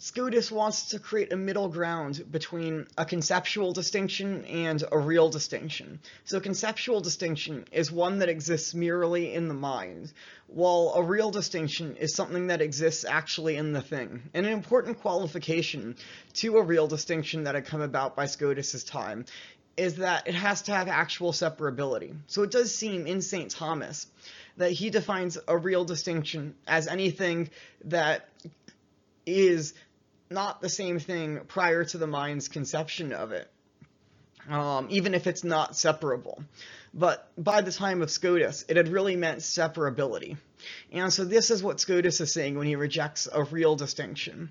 [0.00, 5.98] Scotus wants to create a middle ground between a conceptual distinction and a real distinction.
[6.24, 10.12] So conceptual distinction is one that exists merely in the mind,
[10.46, 14.22] while a real distinction is something that exists actually in the thing.
[14.34, 15.96] And an important qualification
[16.34, 19.24] to a real distinction that had come about by Scotus's time
[19.76, 22.14] is that it has to have actual separability.
[22.28, 23.50] So it does seem in St.
[23.50, 24.06] Thomas
[24.58, 27.50] that he defines a real distinction as anything
[27.86, 28.28] that
[29.26, 29.74] is
[30.30, 33.50] not the same thing prior to the mind's conception of it,
[34.48, 36.42] um, even if it's not separable.
[36.94, 40.36] But by the time of Scotus, it had really meant separability.
[40.92, 44.50] And so this is what Scotus is saying when he rejects a real distinction.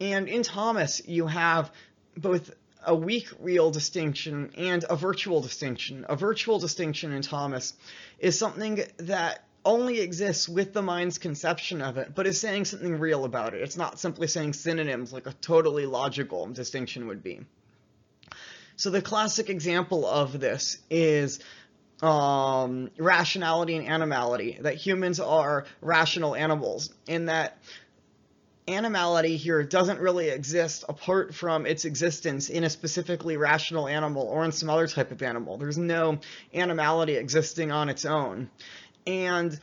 [0.00, 1.70] And in Thomas, you have
[2.16, 2.50] both
[2.84, 6.06] a weak real distinction and a virtual distinction.
[6.08, 7.74] A virtual distinction in Thomas
[8.18, 12.98] is something that only exists with the mind's conception of it, but is saying something
[12.98, 13.60] real about it.
[13.60, 17.40] It's not simply saying synonyms like a totally logical distinction would be.
[18.76, 21.40] So the classic example of this is
[22.00, 27.58] um, rationality and animality, that humans are rational animals, in that
[28.68, 34.44] animality here doesn't really exist apart from its existence in a specifically rational animal or
[34.44, 35.56] in some other type of animal.
[35.56, 36.18] There's no
[36.52, 38.50] animality existing on its own.
[39.06, 39.58] And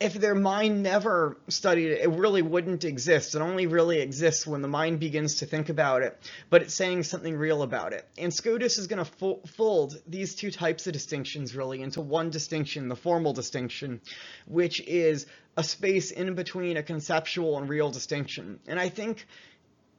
[0.00, 3.34] if their mind never studied it, it really wouldn't exist.
[3.34, 7.04] It only really exists when the mind begins to think about it, but it's saying
[7.04, 8.06] something real about it.
[8.18, 12.88] And Scotus is going to fold these two types of distinctions really into one distinction,
[12.88, 14.00] the formal distinction,
[14.46, 18.58] which is a space in between a conceptual and real distinction.
[18.66, 19.26] And I think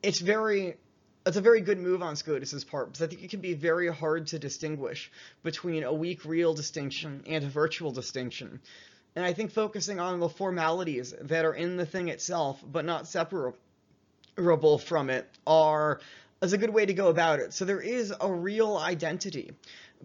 [0.03, 0.75] it's very
[1.25, 3.91] it's a very good move on Scotus's part because I think it can be very
[3.91, 5.11] hard to distinguish
[5.43, 8.59] between a weak real distinction and a virtual distinction.
[9.15, 13.07] And I think focusing on the formalities that are in the thing itself, but not
[13.07, 13.57] separable
[14.77, 15.99] from it, are
[16.41, 17.53] is a good way to go about it.
[17.53, 19.51] So there is a real identity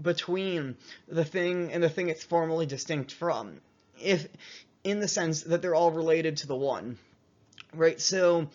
[0.01, 0.77] between
[1.09, 3.61] the thing and the thing it's formally distinct from,
[4.01, 4.27] if
[4.85, 6.99] in the sense that they're all related to the one,
[7.75, 8.01] right?
[8.01, 8.49] So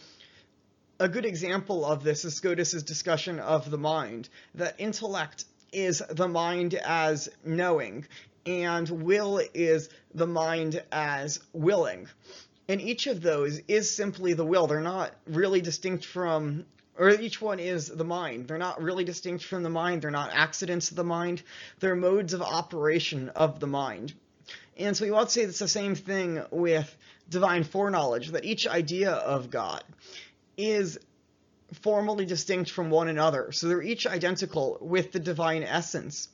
[1.00, 6.28] a good example of this is Scotus's discussion of the mind, that intellect is the
[6.28, 8.06] mind as knowing,
[8.46, 12.08] and will is the mind as willing.
[12.70, 14.68] And each of those is simply the will.
[14.68, 16.66] They're not really distinct from,
[16.98, 18.48] or each one is the mind.
[18.48, 20.02] They're not really distinct from the mind.
[20.02, 21.44] They're not accidents of the mind.
[21.80, 24.14] They're modes of operation of the mind.
[24.78, 26.96] And so we want to say it's the same thing with
[27.30, 29.84] divine foreknowledge, that each idea of God
[30.58, 31.00] is
[31.82, 33.52] formally distinct from one another.
[33.52, 36.30] So they're each identical with the divine essence,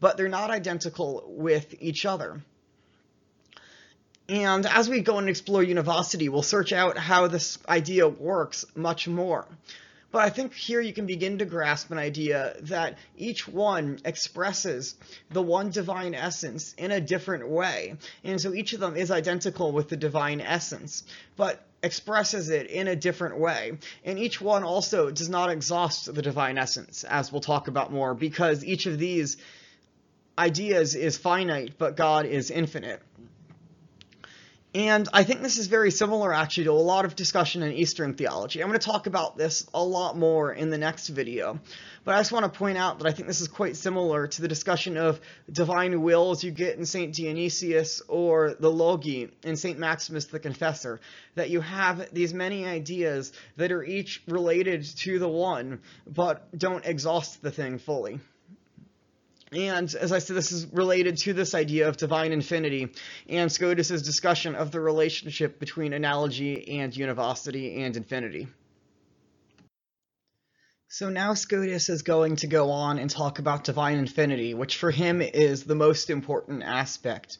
[0.00, 2.40] but they're not identical with each other.
[4.28, 9.08] And as we go and explore Univocity, we'll search out how this idea works much
[9.08, 9.46] more.
[10.12, 14.94] But I think here you can begin to grasp an idea that each one expresses
[15.30, 17.96] the one divine essence in a different way.
[18.22, 21.02] And so each of them is identical with the divine essence,
[21.36, 23.78] but expresses it in a different way.
[24.04, 28.14] And each one also does not exhaust the divine essence, as we'll talk about more,
[28.14, 29.36] because each of these
[30.38, 33.02] ideas is finite, but God is infinite.
[34.74, 38.14] And I think this is very similar actually to a lot of discussion in Eastern
[38.14, 38.62] theology.
[38.62, 41.60] I'm going to talk about this a lot more in the next video.
[42.04, 44.40] But I just want to point out that I think this is quite similar to
[44.40, 47.14] the discussion of divine wills you get in St.
[47.14, 49.78] Dionysius or the Logoi in St.
[49.78, 51.00] Maximus the Confessor.
[51.34, 56.86] That you have these many ideas that are each related to the one, but don't
[56.86, 58.20] exhaust the thing fully.
[59.52, 62.92] And as I said, this is related to this idea of divine infinity
[63.28, 68.48] and Scotus's discussion of the relationship between analogy and univocity and infinity.
[70.88, 74.90] So now Scotus is going to go on and talk about divine infinity, which for
[74.90, 77.38] him is the most important aspect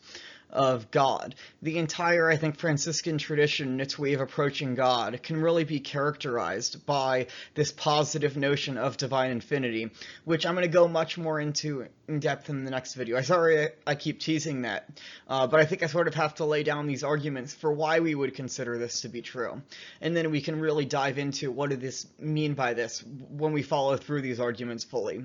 [0.53, 1.35] of God.
[1.63, 6.85] The entire, I think, Franciscan tradition, its way of approaching God, can really be characterized
[6.87, 9.91] by this positive notion of divine infinity,
[10.25, 13.17] which I'm going to go much more into in depth in the next video.
[13.17, 14.89] I'm sorry I, keep teasing that,
[15.29, 18.01] uh, but I think I sort of have to lay down these arguments for why
[18.01, 19.63] we would consider this to be true.
[20.01, 23.63] And then we can really dive into what does this mean by this when we
[23.63, 25.25] follow through these arguments fully.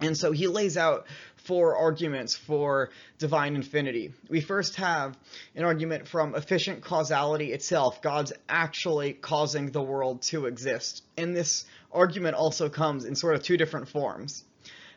[0.00, 1.06] And so he lays out
[1.36, 4.12] four arguments for divine infinity.
[4.28, 5.16] We first have
[5.54, 8.02] an argument from efficient causality itself.
[8.02, 11.02] God's actually causing the world to exist.
[11.16, 14.44] And this argument also comes in sort of two different forms.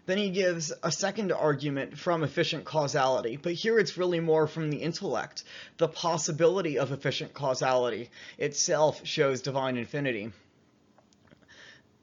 [0.05, 4.71] Then he gives a second argument from efficient causality, but here it's really more from
[4.71, 5.43] the intellect.
[5.77, 10.31] The possibility of efficient causality itself shows divine infinity.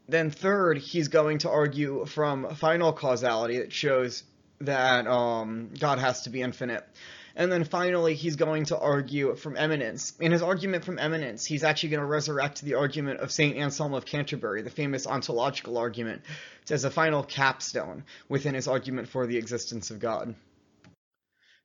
[0.09, 4.23] Then third, he's going to argue from final causality that shows
[4.61, 6.87] that um, God has to be infinite.
[7.35, 10.15] And then finally, he's going to argue from eminence.
[10.19, 13.59] In his argument from eminence, he's actually going to resurrect the argument of St.
[13.59, 16.23] Anselm of Canterbury, the famous ontological argument,
[16.71, 20.35] as a final capstone within his argument for the existence of God.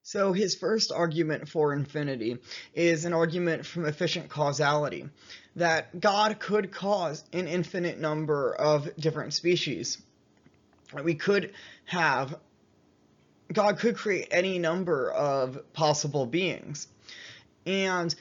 [0.04, 2.39] So his first argument for infinity
[2.74, 5.08] is an argument from efficient causality,
[5.56, 10.02] that God could cause an infinite number of different species.
[11.04, 11.54] We could
[11.86, 12.38] have
[13.52, 16.88] God could create any number of possible beings.
[17.66, 18.14] And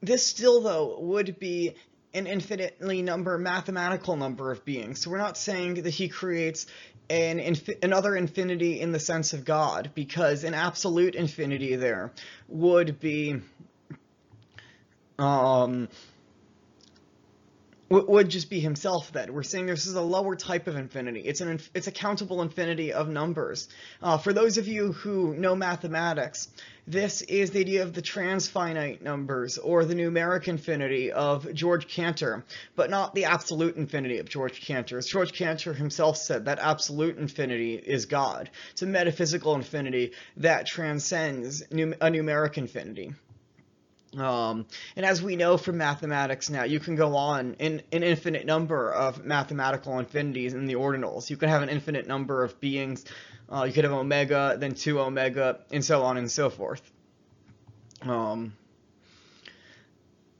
[0.00, 1.74] this still, though, would be
[2.14, 5.00] an infinitely number, mathematical number of beings.
[5.00, 6.66] So we're not saying that he creates
[7.08, 12.12] an infi another infinity in the sense of God, because an absolute infinity there
[12.48, 13.40] would be
[15.18, 15.88] um,
[17.90, 19.34] would just be himself then.
[19.34, 21.22] We're saying this is a lower type of infinity.
[21.22, 23.68] It's an it's a countable infinity of numbers.
[24.00, 26.48] Uh, for those of you who know mathematics,
[26.86, 32.44] this is the idea of the transfinite numbers or the numeric infinity of George Cantor,
[32.76, 34.98] but not the absolute infinity of George Cantor.
[34.98, 38.50] As George Cantor himself said, that absolute infinity is God.
[38.70, 43.14] It's a metaphysical infinity that transcends num a numeric infinity.
[44.16, 48.44] Um, and as we know from mathematics now, you can go on in an infinite
[48.44, 51.30] number of mathematical infinities in the ordinals.
[51.30, 53.04] You can have an infinite number of beings.
[53.52, 56.82] Uh, you could have omega, then 2 omega, and so on and so forth.
[58.02, 58.54] Um,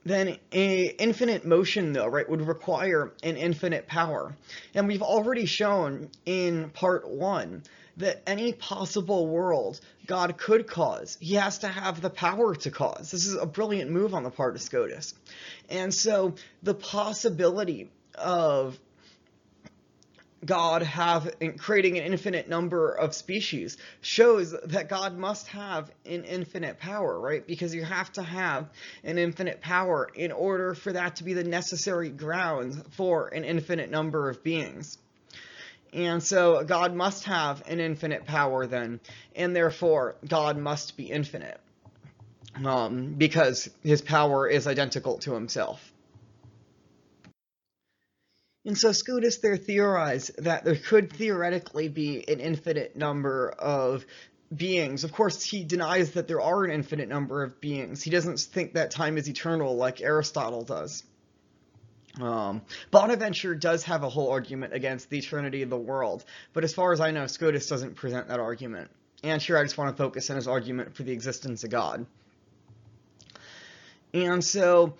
[0.03, 4.35] then infinite motion, though, right, would require an infinite power.
[4.73, 7.63] And we've already shown in part one
[8.01, 13.11] that any possible world God could cause, he has to have the power to cause.
[13.11, 15.13] This is a brilliant move on the part of Scotus.
[15.69, 18.77] And so the possibility of
[20.43, 26.79] God have creating an infinite number of species shows that God must have an infinite
[26.79, 27.45] power, right?
[27.45, 28.69] Because you have to have
[29.03, 33.91] an infinite power in order for that to be the necessary grounds for an infinite
[33.91, 34.97] number of beings.
[35.93, 39.01] And so God must have an infinite power then,
[39.35, 41.59] and therefore God must be infinite,
[42.63, 45.91] um, because his power is identical to himself.
[48.63, 54.05] And so Scotus there theorized that there could theoretically be an infinite number of
[54.55, 55.03] beings.
[55.03, 58.03] Of course, he denies that there are an infinite number of beings.
[58.03, 61.03] He doesn't think that time is eternal like Aristotle does.
[62.19, 66.73] Um, Bonaventure does have a whole argument against the eternity of the world, but as
[66.73, 68.91] far as I know, Scotus doesn't present that argument.
[69.23, 72.05] And here I just want to focus on his argument for the existence of God.
[74.13, 74.95] And so,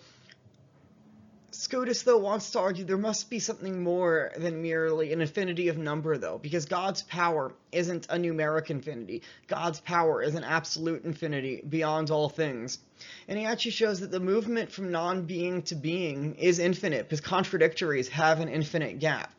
[1.61, 5.77] Scotus, though, wants to argue there must be something more than merely an infinity of
[5.77, 9.21] number, though, because God's power isn't a numeric infinity.
[9.45, 12.79] God's power is an absolute infinity beyond all things.
[13.27, 18.07] And he actually shows that the movement from non-being to being is infinite, because contradictories
[18.07, 19.31] have an infinite gap.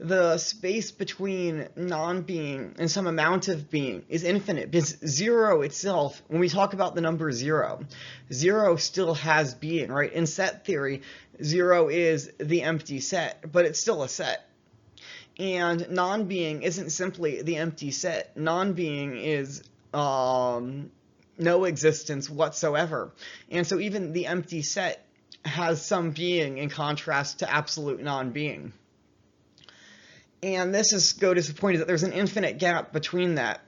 [0.00, 6.38] The space between non-being and some amount of being is infinite, because zero itself, when
[6.38, 7.84] we talk about the number zero,
[8.32, 10.12] zero still has being, right?
[10.12, 11.02] In set theory,
[11.42, 14.48] zero is the empty set, but it's still a set.
[15.36, 18.36] And non-being isn't simply the empty set.
[18.36, 20.92] Non-being is um,
[21.38, 23.12] no existence whatsoever.
[23.50, 25.04] And so even the empty set
[25.44, 28.72] has some being in contrast to absolute non-being.
[30.42, 33.60] And this is go disappointed that there's an infinite gap between that.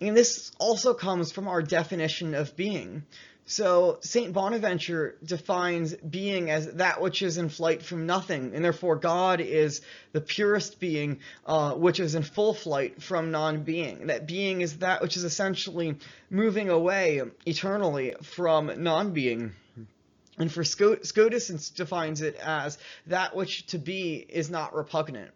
[0.00, 3.04] And this also comes from our definition of being.
[3.50, 4.32] So St.
[4.32, 9.80] Bonaventure defines being as that which is in flight from nothing, and therefore God is
[10.12, 14.06] the purest being, uh, which is in full flight from non-being.
[14.06, 15.96] That being is that which is essentially
[16.30, 19.52] moving away eternally from non-being.
[20.38, 25.32] And for Scotus defines it as that which to be is not repugnant.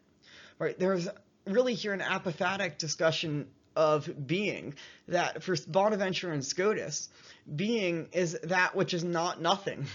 [0.58, 0.78] Right?
[0.78, 1.08] There's
[1.46, 3.46] really here an apophatic discussion
[3.76, 4.74] of being
[5.08, 7.08] that for Bonaventure and Scotus,
[7.54, 9.86] being is that which is not nothing.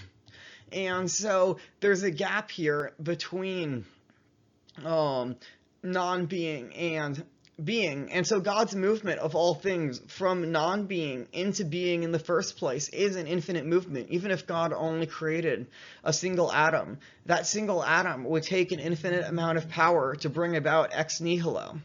[0.72, 3.84] And so there's a gap here between
[4.84, 5.36] um,
[5.82, 7.24] non-being and
[7.64, 8.12] being.
[8.12, 12.88] And so God's movement of all things from non-being into being in the first place
[12.88, 14.08] is an infinite movement.
[14.10, 15.66] Even if God only created
[16.04, 20.56] a single atom, that single atom would take an infinite amount of power to bring
[20.56, 21.78] about ex nihilo.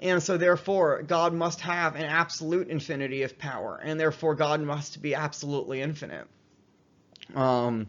[0.00, 5.00] And so therefore, God must have an absolute infinity of power, and therefore God must
[5.00, 6.26] be absolutely infinite.
[7.34, 7.88] Um,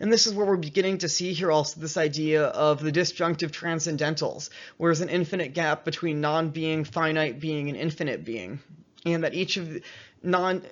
[0.00, 3.52] and this is where we're beginning to see here also this idea of the disjunctive
[3.52, 8.60] transcendentals, where there's an infinite gap between non-being, finite being, and infinite being.
[9.04, 9.82] And that each of
[10.22, 10.62] non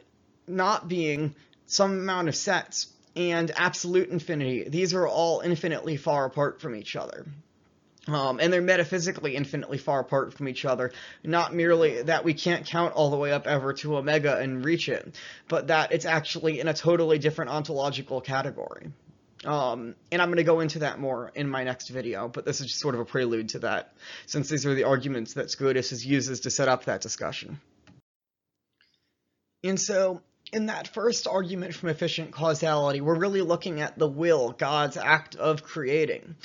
[0.47, 1.35] not being
[1.67, 6.95] some amount of sets and absolute infinity, these are all infinitely far apart from each
[6.95, 7.27] other.
[8.09, 10.93] Um, and they're metaphysically infinitely far apart from each other.
[11.25, 14.89] Not merely that we can't count all the way up ever to omega and reach
[14.89, 15.17] it,
[15.49, 18.93] but that it's actually in a totally different ontological category.
[19.47, 22.61] Um, and I'm going to go into that more in my next video, but this
[22.61, 23.93] is just sort of a prelude to that,
[24.27, 27.61] since these are the arguments that Scotus uses to set up that discussion.
[29.63, 30.21] And so,
[30.53, 35.37] in that first argument from efficient causality, we're really looking at the will, God's act
[35.37, 36.37] of creating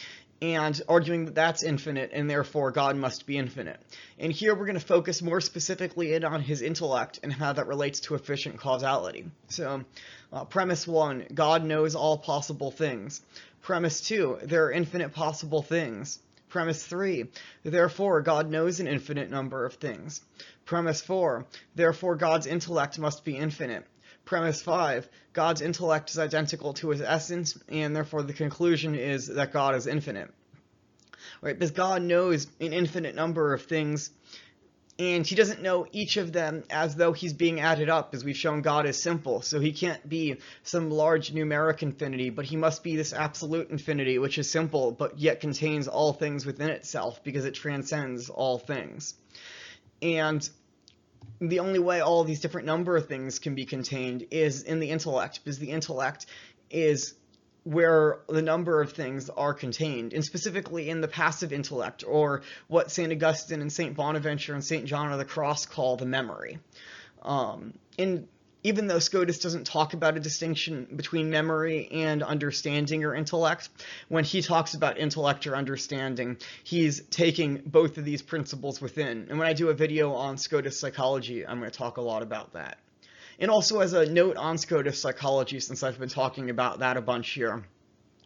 [0.42, 3.80] and arguing that that's infinite and therefore God must be infinite.
[4.18, 7.68] And here we're going to focus more specifically in on his intellect and how that
[7.68, 9.26] relates to efficient causality.
[9.50, 9.84] So,
[10.34, 13.22] uh, premise one, God knows all possible things.
[13.62, 16.20] Premise two, there are infinite possible things.
[16.52, 17.28] Premise 3,
[17.64, 20.22] therefore God knows an infinite number of things.
[20.66, 23.86] Premise 4, therefore God's intellect must be infinite.
[24.26, 29.52] Premise 5, God's intellect is identical to his essence, and therefore the conclusion is that
[29.52, 30.32] God is infinite.
[31.42, 34.12] Right, because God knows an infinite number of things,
[35.00, 38.38] and he doesn't know each of them as though he's being added up, as we've
[38.38, 39.42] shown God is simple.
[39.42, 44.20] So he can't be some large numeric infinity, but he must be this absolute infinity,
[44.20, 49.16] which is simple, but yet contains all things within itself, because it transcends all things.
[50.04, 50.48] And
[51.42, 54.92] the only way all these different number of things can be contained is in the
[54.92, 56.28] intellect, because the intellect
[56.70, 57.16] is
[57.64, 62.92] where the number of things are contained, and specifically in the passive intellect, or what
[62.92, 63.12] St.
[63.12, 63.96] Augustine and St.
[63.96, 64.86] Bonaventure and St.
[64.86, 66.60] John of the Cross call the memory.
[67.24, 67.74] Um,
[68.64, 73.70] even though Scotus doesn't talk about a distinction between memory and understanding or intellect,
[74.10, 79.28] when he talks about intellect or understanding, he's taking both of these principles within.
[79.30, 82.22] And when I do a video on Scotus psychology, I'm going to talk a lot
[82.22, 82.78] about that.
[83.40, 87.02] And also as a note on Scotus psychology, since I've been talking about that a
[87.02, 87.64] bunch here,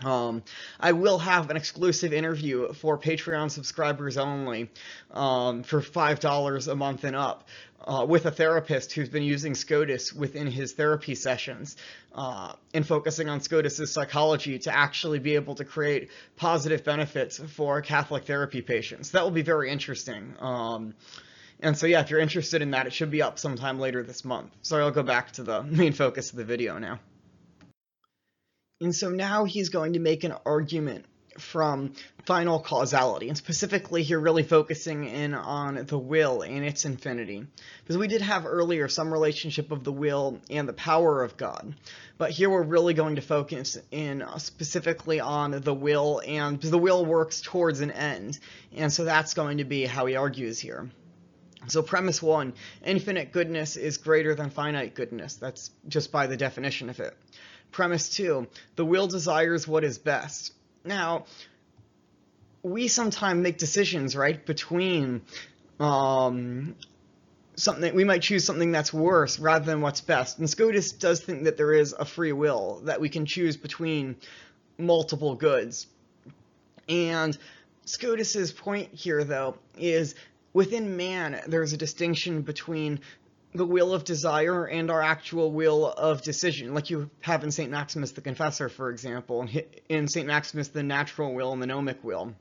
[0.04, 0.44] um,
[0.80, 4.70] I will have an exclusive interview for Patreon subscribers only
[5.12, 7.48] um, for $5 a month and up
[7.86, 11.78] uh, with a therapist who's been using SCOTUS within his therapy sessions
[12.14, 17.82] uh, and focusing on SCOTUS's psychology to actually be able to create positive benefits for
[17.82, 19.12] Catholic therapy patients.
[19.12, 20.34] That will be very interesting.
[20.40, 20.94] Um,
[21.62, 24.26] and so yeah, if you're interested in that, it should be up sometime later this
[24.26, 24.52] month.
[24.62, 27.00] So I'll go back to the main focus of the video now.
[28.82, 31.06] And so now he's going to make an argument
[31.38, 31.94] from
[32.26, 37.46] final causality, and specifically here really focusing in on the will and its infinity.
[37.80, 41.76] Because we did have earlier some relationship of the will and the power of God,
[42.18, 47.06] but here we're really going to focus in specifically on the will, and the will
[47.06, 48.40] works towards an end,
[48.76, 50.90] and so that's going to be how he argues here.
[51.68, 52.54] So premise one,
[52.86, 55.36] infinite goodness is greater than finite goodness.
[55.36, 57.18] That's just by the definition of it.
[57.76, 58.48] Premise two,
[58.78, 60.54] the will desires what is best.
[60.86, 61.26] Now,
[62.64, 65.22] we sometimes make decisions, right, between
[65.78, 66.78] um,
[67.58, 70.40] something we might choose something that's worse rather than what's best.
[70.40, 74.16] And SCOTUS does think that there is a free will that we can choose between
[74.78, 75.88] multiple goods.
[76.88, 77.38] And
[77.84, 80.16] SCOTUS's point here, though, is
[80.54, 83.02] within man, there's a distinction between
[83.56, 87.72] the will of desire and our actual will of decision, like you have in St.
[87.72, 89.48] Maximus the Confessor, for example,
[89.88, 90.28] in St.
[90.28, 92.34] Maximus the natural will and the gnomic will.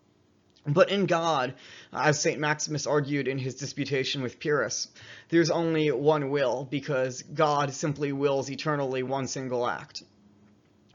[0.67, 1.55] But in God,
[1.93, 2.41] as St.
[2.41, 4.89] Maximus argued in his disputation with Pyrrhus,
[5.29, 10.03] there's only one will, because God simply wills eternally one single act.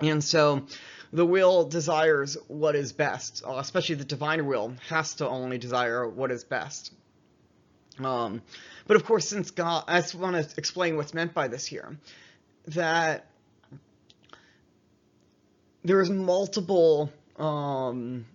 [0.01, 0.65] And so
[1.13, 6.07] the will desires what is best, uh, especially the divine will has to only desire
[6.07, 6.91] what is best.
[8.03, 8.41] Um,
[8.87, 11.97] but of course, since God, I just want to explain what's meant by this here,
[12.67, 13.25] that
[15.83, 18.25] there's multiple um,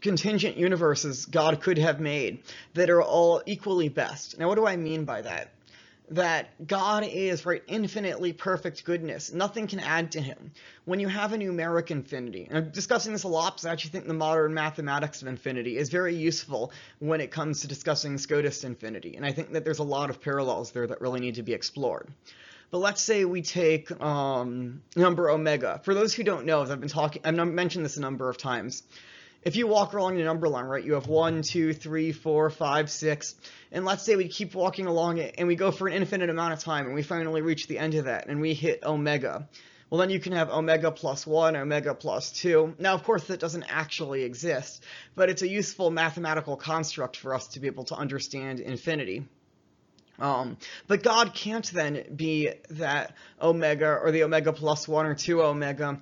[0.00, 2.42] contingent universes God could have made
[2.74, 4.38] that are all equally best.
[4.38, 5.50] Now, what do I mean by that?
[6.12, 9.32] That God is, right, infinitely perfect goodness.
[9.32, 10.52] Nothing can add to him.
[10.84, 13.92] When you have a numeric infinity, and I'm discussing this a lot because I actually
[13.92, 18.62] think the modern mathematics of infinity is very useful when it comes to discussing Scotus
[18.62, 21.42] infinity, and I think that there's a lot of parallels there that really need to
[21.42, 22.08] be explored.
[22.70, 25.80] But let's say we take um, number omega.
[25.84, 28.82] For those who don't know, I've been talking, I've mentioned this a number of times,
[29.42, 32.90] if you walk along the number line, right, you have one, two, three, four, five,
[32.90, 33.34] six,
[33.72, 36.52] and let's say we keep walking along it and we go for an infinite amount
[36.52, 39.48] of time and we finally reach the end of that and we hit omega.
[39.90, 42.76] Well, then you can have omega plus 1, omega plus 2.
[42.78, 44.82] Now, of course, that doesn't actually exist,
[45.14, 49.24] but it's a useful mathematical construct for us to be able to understand infinity.
[50.18, 55.42] Um, but God can't then be that omega or the omega plus 1 or 2
[55.42, 56.00] omega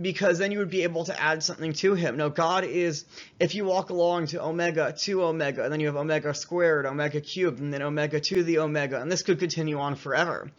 [0.00, 2.16] because then you would be able to add something to him.
[2.16, 3.04] No, God is,
[3.40, 7.20] if you walk along to omega, to omega, and then you have omega squared, omega
[7.20, 10.50] cubed, and then omega to the omega, and this could continue on forever.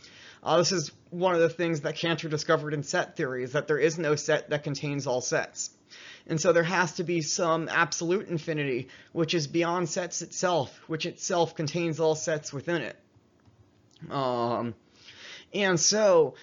[0.44, 3.68] Uh, this is one of the things that Cantor discovered in set theory, is that
[3.68, 5.72] there is no set that contains all sets.
[6.28, 11.06] And so there has to be some absolute infinity, which is beyond sets itself, which
[11.06, 12.96] itself contains all sets within it.
[14.12, 14.76] Um,
[15.54, 16.36] and so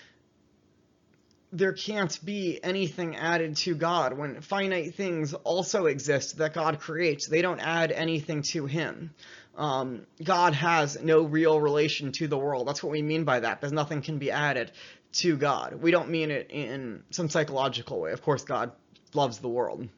[1.53, 4.17] there can't be anything added to God.
[4.19, 9.15] When finite things also exist that God creates, they don't add anything to him.
[9.57, 12.69] Um, God has no real relation to the world.
[12.69, 14.71] That's what we mean by that, because nothing can be added
[15.15, 15.81] to God.
[15.81, 18.13] We don't mean it in some psychological way.
[18.13, 18.73] Of course, God
[19.15, 19.89] loves the world.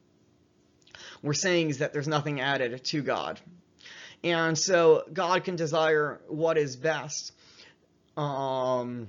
[1.23, 3.41] We're saying is that there's nothing added to God.
[4.23, 7.33] And so God can desire what is best.
[8.17, 9.09] Um,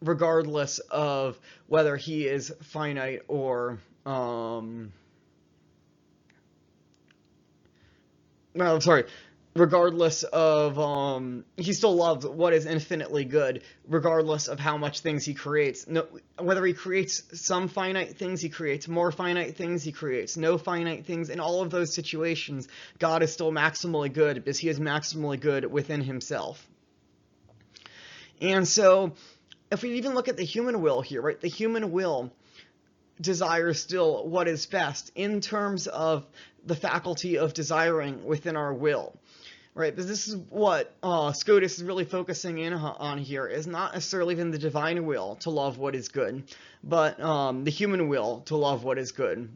[0.00, 4.92] regardless of whether he is finite or um,
[8.54, 9.04] well, I'm sorry,
[9.54, 15.24] regardless of um, he still loves what is infinitely good, regardless of how much things
[15.24, 15.86] he creates.
[15.86, 16.06] No,
[16.38, 21.04] whether he creates some finite things, he creates more finite things, he creates no finite
[21.04, 21.28] things.
[21.28, 22.68] In all of those situations,
[22.98, 26.66] God is still maximally good because he is maximally good within himself.
[28.40, 29.14] And so
[29.70, 32.32] if we even look at the human will here, right, the human will
[33.20, 36.26] desires still what is best in terms of
[36.64, 39.16] the faculty of desiring within our will.
[39.74, 43.94] Right, because this is what uh, Scotus is really focusing in on here, is not
[43.94, 46.42] necessarily even the divine will to love what is good,
[46.82, 49.48] but um, the human will to love what is good.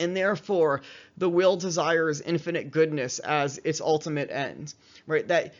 [0.00, 0.82] And therefore,
[1.16, 4.74] the will desires infinite goodness as its ultimate end.
[5.06, 5.54] Right, that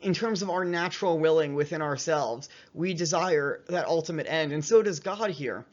[0.00, 4.82] in terms of our natural willing within ourselves, we desire that ultimate end, and so
[4.82, 5.64] does God here.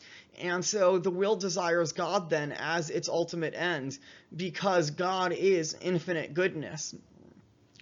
[0.42, 3.98] And so the will desires God then as its ultimate end
[4.36, 6.94] because God is infinite goodness.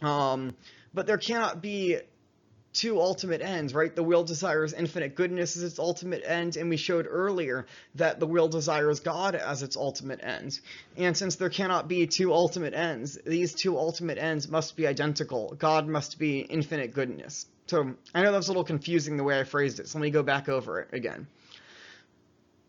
[0.02, 0.56] Um,
[0.94, 1.98] but there cannot be
[2.74, 3.96] two ultimate ends, right?
[3.96, 7.66] The will desires infinite goodness as its ultimate end, and we showed earlier
[7.96, 10.60] that the will desires God as its ultimate end.
[10.98, 15.56] And since there cannot be two ultimate ends, these two ultimate ends must be identical.
[15.58, 17.46] God must be infinite goodness.
[17.68, 20.04] So I know that was a little confusing the way I phrased it, so let
[20.04, 21.28] me go back over it again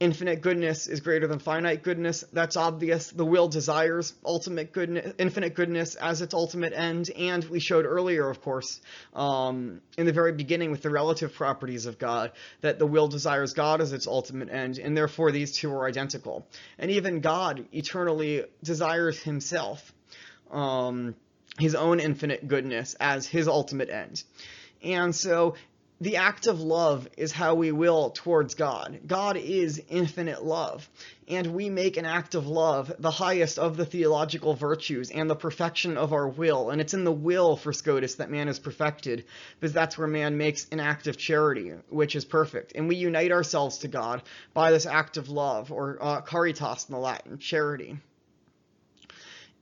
[0.05, 2.25] infinite goodness is greater than finite goodness.
[2.31, 3.11] That's obvious.
[3.11, 7.11] The will desires ultimate goodness, infinite goodness as its ultimate end.
[7.17, 8.83] And we showed earlier, of course,
[9.15, 13.55] um, in the very beginning with the relative properties of God, that the will desires
[13.55, 16.47] God as its ultimate end, and therefore these two are identical.
[16.79, 19.91] And even God eternally desires himself,
[20.51, 21.15] um,
[21.59, 24.23] his own infinite goodness as his ultimate end.
[24.83, 25.55] And so
[26.01, 29.01] the act of love is how we will towards God.
[29.07, 30.89] God is infinite love,
[31.29, 35.37] and we make an act of love the highest of the theological virtues and the
[35.37, 36.71] perfection of our will.
[36.71, 39.25] And it's in the will for Scotus that man is perfected,
[39.61, 42.73] because that's where man makes an act of charity, which is perfect.
[42.75, 44.23] And we unite ourselves to God
[44.53, 47.99] by this act of love, or uh, caritas in the Latin, charity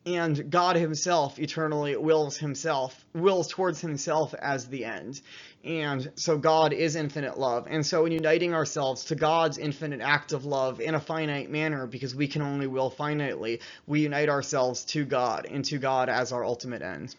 [0.05, 5.21] and God himself eternally wills himself, wills towards himself as the end.
[5.65, 7.69] And so God is infinite love.
[7.71, 11.87] And so in uniting ourselves to God's infinite act of love in a finite manner,
[11.87, 16.33] because we can only will finitely, we unite ourselves to God and to God as
[16.33, 17.15] our ultimate end.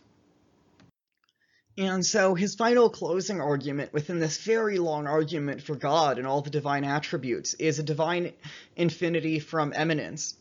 [1.78, 6.42] And so his final closing argument within this very long argument for God and all
[6.42, 8.34] the divine attributes is a divine
[8.76, 10.36] infinity from eminence.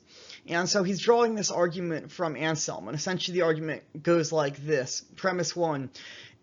[0.49, 5.05] And so he's drawing this argument from Anselm, and essentially the argument goes like this.
[5.15, 5.91] Premise one,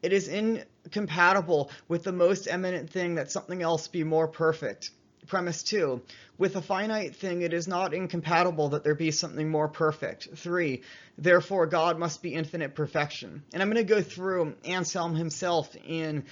[0.01, 4.91] it is incompatible with the most eminent thing that something else be more perfect.
[5.27, 6.01] Premise two,
[6.37, 10.29] with a finite thing it is not incompatible that there be something more perfect.
[10.35, 10.81] Three,
[11.17, 13.43] therefore God must be infinite perfection.
[13.53, 16.23] And I'm going to go through Anselm himself in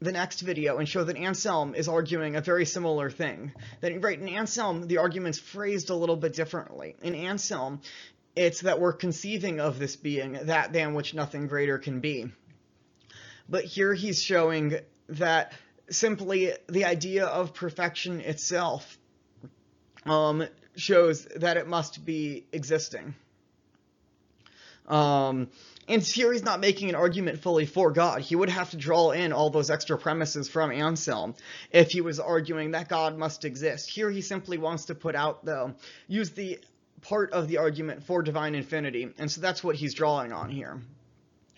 [0.00, 3.52] the next video and show that Anselm is arguing a very similar thing.
[3.80, 6.96] That right in Anselm, the argument's phrased a little bit differently.
[7.02, 7.80] In Anselm,
[8.34, 12.30] it's that we're conceiving of this being that than which nothing greater can be.
[13.48, 14.78] But here he's showing
[15.08, 15.52] that
[15.88, 18.98] simply the idea of perfection itself
[20.04, 23.14] um, shows that it must be existing.
[24.88, 25.48] Um,
[25.88, 28.20] and here he's not making an argument fully for God.
[28.20, 31.34] He would have to draw in all those extra premises from Anselm
[31.70, 33.88] if he was arguing that God must exist.
[33.88, 35.74] Here he simply wants to put out, though,
[36.08, 36.58] use the
[37.02, 40.80] part of the argument for divine infinity, and so that's what he's drawing on here.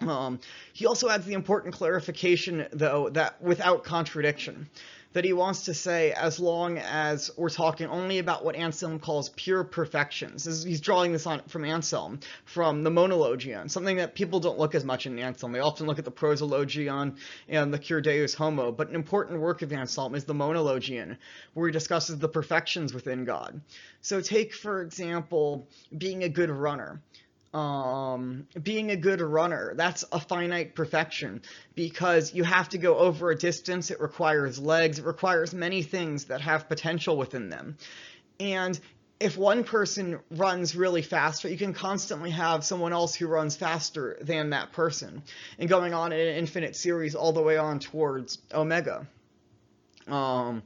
[0.01, 0.41] Um,
[0.75, 4.69] he also adds the important clarification, though, that without contradiction
[5.13, 9.31] that he wants to say as long as we're talking only about what Anselm calls
[9.31, 10.45] pure perfections.
[10.65, 14.85] He's drawing this on from Anselm, from the Monologion, something that people don't look as
[14.85, 15.53] much in Anselm.
[15.53, 17.17] They often look at the Prosologion
[17.49, 21.17] and the Cur Deus Homo, but an important work of Anselm is the Monologion,
[21.55, 23.61] where he discusses the perfections within God.
[24.03, 27.01] So take, for example, being a good runner
[27.59, 29.75] um, being a good runner.
[29.75, 31.43] That's a finite perfection
[31.75, 33.91] because you have to go over a distance.
[33.91, 35.01] It requires legs.
[35.01, 37.77] It requires many things that have potential within them.
[38.39, 38.79] And
[39.19, 44.17] if one person runs really fast, you can constantly have someone else who runs faster
[44.21, 45.23] than that person,
[45.59, 49.09] and going on in an infinite series all the way on towards Omega.
[50.07, 50.63] Um,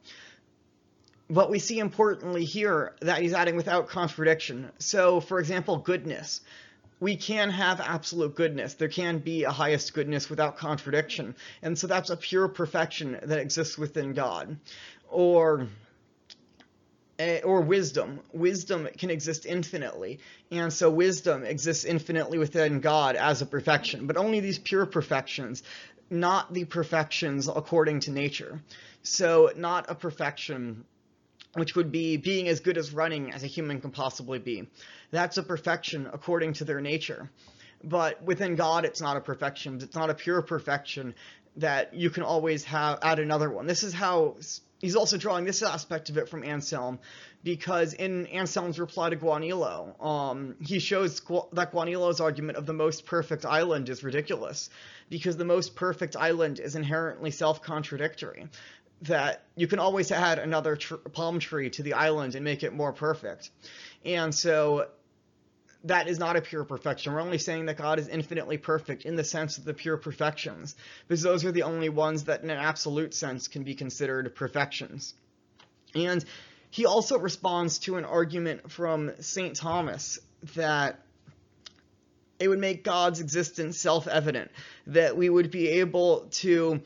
[1.31, 4.71] but we see importantly here that he's adding without contradiction.
[4.79, 6.43] So, for example, goodness
[7.03, 8.75] we can have absolute goodness.
[8.75, 11.35] There can be a highest goodness without contradiction.
[11.61, 14.57] And so that's a pure perfection that exists within God.
[15.11, 15.67] Or
[17.19, 18.21] eh, or wisdom.
[18.33, 20.21] Wisdom can exist infinitely.
[20.53, 25.65] And so wisdom exists infinitely within God as a perfection, but only these pure perfections,
[26.09, 28.61] not the perfections according to nature.
[29.03, 30.85] So not a perfection
[31.55, 34.69] which would be being as good as running as a human can possibly be.
[35.11, 37.31] That's a perfection according to their nature.
[37.85, 39.81] But within God, it's not a perfection.
[39.83, 41.15] It's not a pure perfection
[41.57, 43.67] that you can always have add another one.
[43.67, 44.37] This is how
[44.79, 46.99] he's also drawing this aspect of it from Anselm,
[47.45, 51.21] because in Anselm's reply to Gaunilo, um, he shows
[51.53, 54.71] that Gaunilo's argument of the most perfect island is ridiculous,
[55.11, 58.49] because the most perfect island is inherently self-contradictory
[59.03, 62.73] that you can always add another tr- palm tree to the island and make it
[62.73, 63.51] more perfect.
[64.05, 64.89] And so
[65.85, 67.13] that is not a pure perfection.
[67.13, 70.77] We're only saying that God is infinitely perfect in the sense of the pure perfections,
[71.09, 75.15] because those are the only ones that, in an absolute sense, can be considered perfections.
[75.95, 76.25] And
[76.71, 79.57] he also responds to an argument from St.
[79.57, 80.21] Thomas
[80.55, 81.01] that
[82.39, 84.51] it would make God's existence self evident,
[84.87, 86.81] that we would be able to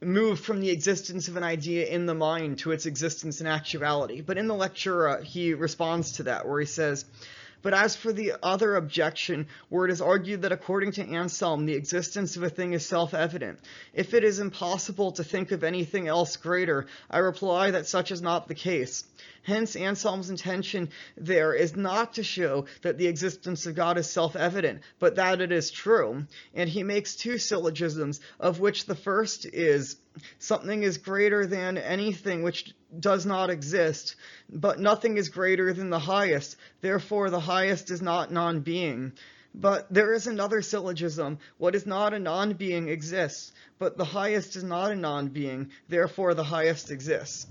[0.00, 4.20] move from the existence of an idea in the mind to its existence in actuality.
[4.20, 7.04] But in the lecture, uh, he responds to that, where he says,
[7.62, 11.74] but as for the other objection, where it is argued that according to Anselm, the
[11.74, 13.58] existence of a thing is self-evident,
[13.92, 18.22] if it is impossible to think of anything else greater, I reply that such is
[18.22, 19.04] not the case.
[19.42, 24.82] Hence, Anselm's intention there is not to show that the existence of God is self-evident,
[24.98, 26.26] but that it is true.
[26.54, 29.96] And he makes two syllogisms, of which the first is,
[30.38, 34.16] something is greater than anything which does not exist,
[34.50, 39.12] but nothing is greater than the highest, therefore the highest is not non-being.
[39.54, 41.38] But there is another syllogism.
[41.56, 46.44] What is not a non-being exists, but the highest is not a non-being, therefore the
[46.44, 47.46] highest exists.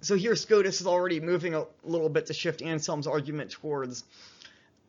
[0.00, 4.04] So here Scotus is already moving a little bit to shift Anselm's argument towards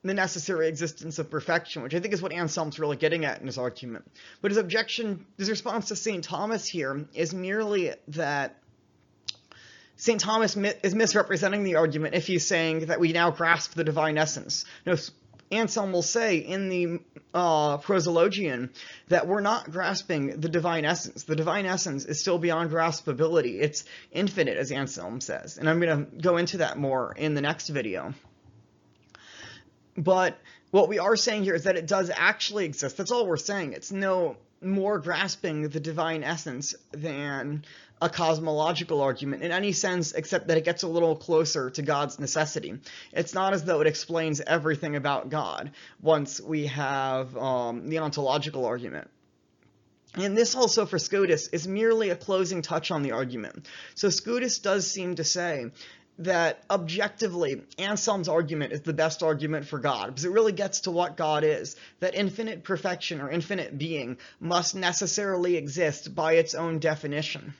[0.03, 3.47] the necessary existence of perfection, which I think is what Anselm's really getting at in
[3.47, 4.09] his argument.
[4.41, 6.23] But his objection, his response to St.
[6.23, 8.57] Thomas here is merely that
[9.97, 10.21] St.
[10.21, 14.63] Thomas is misrepresenting the argument if he's saying that we now grasp the divine essence.
[14.85, 14.95] No,
[15.51, 16.99] Anselm will say in the
[17.33, 18.69] uh, prosologion
[19.07, 21.23] that we're not grasping the divine essence.
[21.23, 23.59] The divine essence is still beyond graspability.
[23.59, 25.57] It's infinite, as Anselm says.
[25.57, 28.13] And I'm going to go into that more in the next video.
[29.97, 30.37] But
[30.69, 32.97] what we are saying here is that it does actually exist.
[32.97, 33.73] That's all we're saying.
[33.73, 37.63] It's no more grasping the divine essence than
[38.01, 42.19] a cosmological argument in any sense except that it gets a little closer to God's
[42.19, 42.79] necessity.
[43.11, 45.71] It's not as though it explains everything about God
[46.01, 49.09] once we have um, the ontological argument.
[50.15, 53.67] And this also for Scotus is merely a closing touch on the argument.
[53.95, 55.71] So Scotus does seem to say
[56.19, 60.91] that objectively, Anselm's argument is the best argument for God, because it really gets to
[60.91, 61.75] what God is.
[61.99, 67.53] That infinite perfection or infinite being must necessarily exist by its own definition.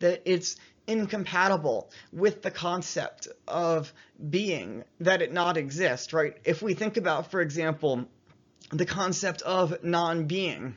[0.00, 3.92] That it's incompatible with the concept of
[4.30, 6.36] being, that it not exist, right?
[6.44, 8.06] If we think about, for example,
[8.70, 10.76] the concept of non-being,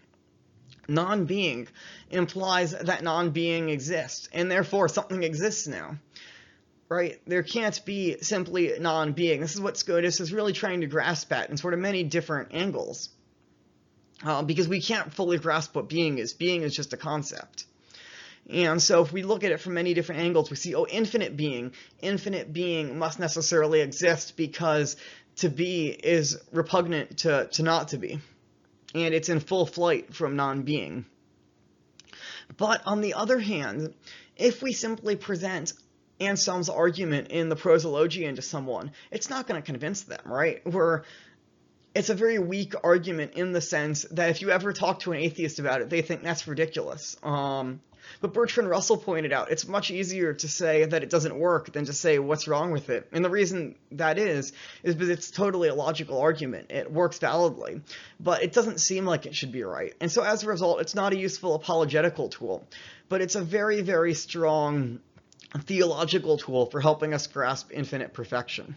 [0.88, 1.67] non-being
[2.09, 5.97] implies that non-being exists, and therefore something exists now
[6.91, 7.22] right?
[7.26, 9.39] There can't be simply non-being.
[9.39, 12.49] This is what Scotus is really trying to grasp at in sort of many different
[12.53, 13.09] angles.
[14.24, 16.34] Uh, because we can't fully grasp what being is.
[16.34, 17.65] Being is just a concept.
[18.50, 21.38] And so if we look at it from many different angles, we see, oh, infinite
[21.38, 21.74] being.
[22.02, 24.98] Infinite being must necessarily exist because
[25.38, 28.20] to be is repugnant to, to not to be.
[28.94, 31.06] And it's in full flight from non-being.
[32.58, 33.94] But on the other hand,
[34.36, 35.74] if we simply present
[36.20, 40.62] Anselm's argument in the Prosologian to someone, it's not going to convince them, right?
[40.66, 41.04] We're
[41.94, 45.20] it's a very weak argument in the sense that if you ever talk to an
[45.20, 47.18] atheist about it, they think that's ridiculous.
[47.22, 47.82] Um,
[48.20, 51.86] but Bertrand Russell pointed out it's much easier to say that it doesn't work than
[51.86, 53.08] to say what's wrong with it.
[53.12, 56.72] And the reason that is, is because it's totally a logical argument.
[56.72, 57.82] It works validly,
[58.20, 59.93] but it doesn't seem like it should be right.
[59.99, 62.68] And so as a result, it's not a useful apologetical tool,
[63.10, 64.99] but it's a very, very strong
[65.60, 68.76] theological tool for helping us grasp infinite perfection.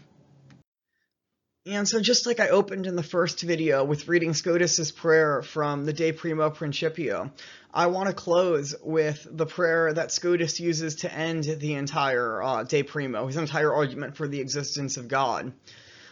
[1.67, 5.83] And so just like I opened in the first video with reading Scotus's prayer from
[5.83, 7.31] the De Primo Principio,
[7.73, 12.63] I want to close with the prayer that Scotus uses to end the entire uh,
[12.65, 15.53] De Primo, his entire argument for the existence of God.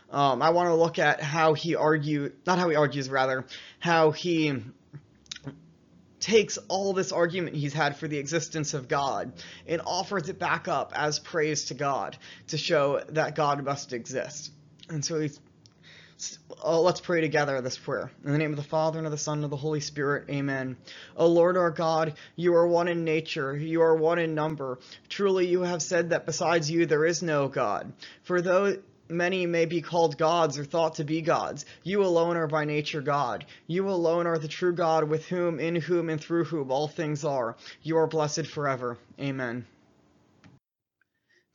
[0.09, 3.45] Um, I want to look at how he argues, not how he argues, rather,
[3.77, 4.55] how he
[6.19, 9.33] takes all this argument he's had for the existence of God
[9.67, 14.51] and offers it back up as praise to God to show that God must exist.
[14.93, 15.27] And so
[16.63, 18.11] uh, let's pray together this prayer.
[18.23, 20.29] In the name of the Father, and of the Son, and of the Holy Spirit.
[20.29, 20.77] Amen.
[21.17, 24.77] O Lord our God, you are one in nature, you are one in number.
[25.09, 27.91] Truly you have said that besides you there is no God.
[28.21, 28.77] For though
[29.09, 31.65] many may be called gods or thought to be gods.
[31.81, 33.45] You alone are by nature God.
[33.65, 37.25] You alone are the true God with whom, in whom, and through whom all things
[37.25, 37.55] are.
[37.81, 38.99] You are blessed forever.
[39.19, 39.65] Amen.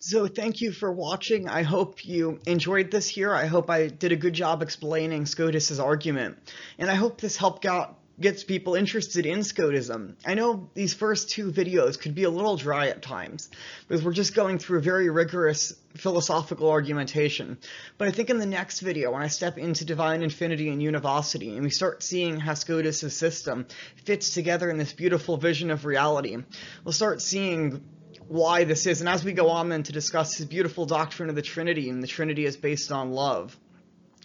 [0.01, 1.49] So thank you for watching.
[1.49, 3.35] I hope you enjoyed this here.
[3.35, 6.39] I hope I did a good job explaining Scotus's argument.
[6.79, 10.15] And I hope this helped out gets people interested in Scotism.
[10.25, 13.51] I know these first two videos could be a little dry at times,
[13.87, 17.59] because we're just going through a very rigorous philosophical argumentation.
[17.97, 21.55] But I think in the next video, when I step into divine infinity and univocity,
[21.55, 23.67] and we start seeing how Scotus's system
[24.05, 26.37] fits together in this beautiful vision of reality,
[26.85, 27.85] we'll start seeing
[28.29, 29.01] why this is.
[29.01, 32.03] And as we go on then to discuss his beautiful doctrine of the Trinity, and
[32.03, 33.59] the Trinity is based on love.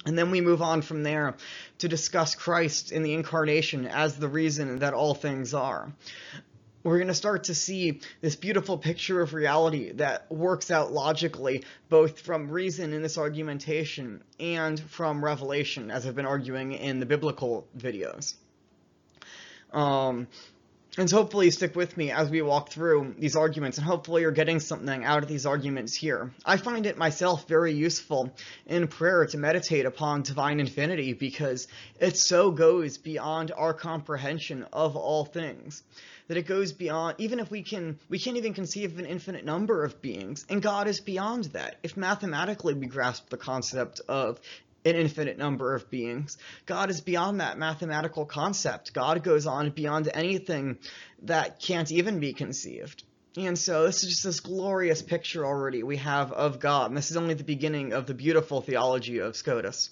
[0.06, 1.36] And then we move on from there
[1.80, 5.94] to discuss Christ in the incarnation as the reason that all things are.
[6.84, 11.64] We're going to start to see this beautiful picture of reality that works out logically,
[11.88, 17.06] both from reason in this argumentation and from revelation, as I've been arguing in the
[17.06, 18.36] biblical videos.
[19.72, 20.28] Um,
[20.98, 24.22] and so hopefully you stick with me as we walk through these arguments, and hopefully
[24.22, 26.32] you're getting something out of these arguments here.
[26.46, 28.32] I find it myself very useful
[28.68, 31.68] in prayer to meditate upon divine infinity because
[32.00, 35.82] it so goes beyond our comprehension of all things
[36.28, 39.44] that it goes beyond even if we can we can't even conceive of an infinite
[39.44, 44.40] number of beings and god is beyond that if mathematically we grasp the concept of
[44.86, 46.38] an infinite number of beings.
[46.66, 48.94] God is beyond that mathematical concept.
[48.94, 50.78] God goes on beyond anything
[51.24, 53.04] that can't even be conceived.
[53.36, 56.92] And so this is just this glorious picture already we have of God.
[56.92, 59.90] And this is only the beginning of the beautiful theology of Scotus.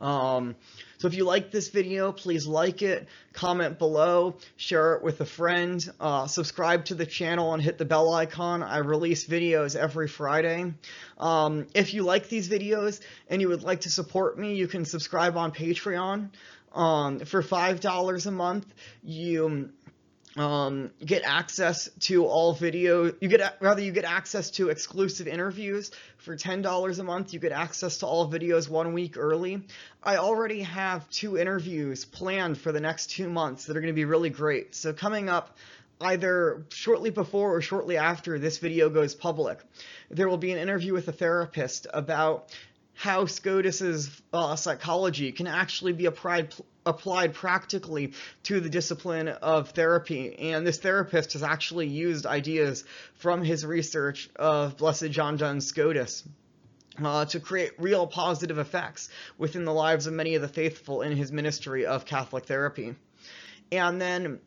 [0.00, 0.56] Um,
[1.02, 5.24] so if you like this video, please like it, comment below, share it with a
[5.24, 8.62] friend, uh, subscribe to the channel and hit the bell icon.
[8.62, 10.72] I release videos every Friday.
[11.18, 14.84] Um, if you like these videos and you would like to support me, you can
[14.84, 16.28] subscribe on Patreon.
[16.72, 18.72] Um, for $5 a month,
[19.02, 19.72] you
[20.36, 23.12] um, get access to all video.
[23.20, 27.32] You get rather you get access to exclusive interviews for ten dollars a month.
[27.32, 29.62] You get access to all videos one week early.
[30.02, 33.96] I already have two interviews planned for the next two months that are going to
[33.96, 34.74] be really great.
[34.74, 35.56] So coming up
[36.00, 39.58] either shortly before or shortly after this video goes public,
[40.10, 42.48] there will be an interview with a therapist about
[42.94, 48.12] how Scotus's uh, psychology can actually be applied applied practically
[48.42, 50.36] to the discipline of therapy.
[50.50, 52.84] And this therapist has actually used ideas
[53.14, 56.24] from his research of Blessed John Duns Scotus.
[57.02, 61.16] Uh, to create real positive effects within the lives of many of the faithful in
[61.16, 62.94] his ministry of Catholic therapy.
[63.70, 64.40] And then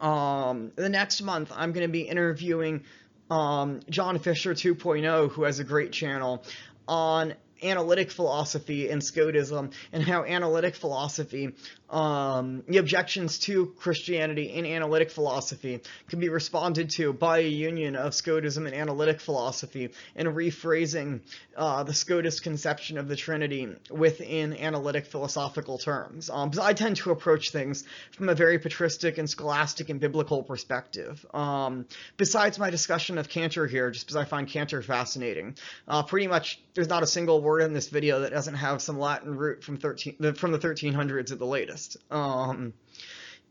[0.00, 2.82] um, the next month, I'm going to be interviewing
[3.30, 6.44] um, John Fisher 2.0, who has a great channel
[6.88, 7.34] on
[7.64, 11.54] analytic philosophy in Scotism and how analytic philosophy,
[11.90, 17.96] um, the objections to Christianity in analytic philosophy can be responded to by a union
[17.96, 21.20] of Scotism and analytic philosophy and rephrasing
[21.56, 26.30] uh, the Scotist conception of the Trinity within analytic philosophical terms.
[26.30, 31.24] Um, I tend to approach things from a very patristic and scholastic and biblical perspective.
[31.32, 31.86] Um,
[32.16, 35.56] besides my discussion of Cantor here, just because I find Cantor fascinating,
[35.86, 38.98] uh, pretty much there's not a single word in this video that doesn't have some
[38.98, 41.96] Latin root from 13 from the 1300s at the latest.
[42.10, 42.72] Um,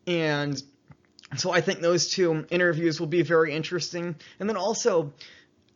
[0.06, 0.62] and
[1.38, 4.16] so I think those two interviews will be very interesting.
[4.40, 5.14] And then also,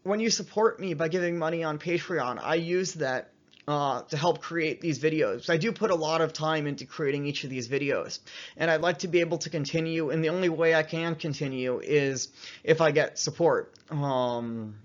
[0.03, 3.31] when you support me by giving money on Patreon, I use that
[3.67, 5.49] uh, to help create these videos.
[5.49, 8.19] I do put a lot of time into creating each of these videos,
[8.55, 11.81] and I'd like to be able to continue, and the only way I can continue
[11.83, 12.29] is
[12.63, 13.73] if I get support.
[13.89, 14.75] Um,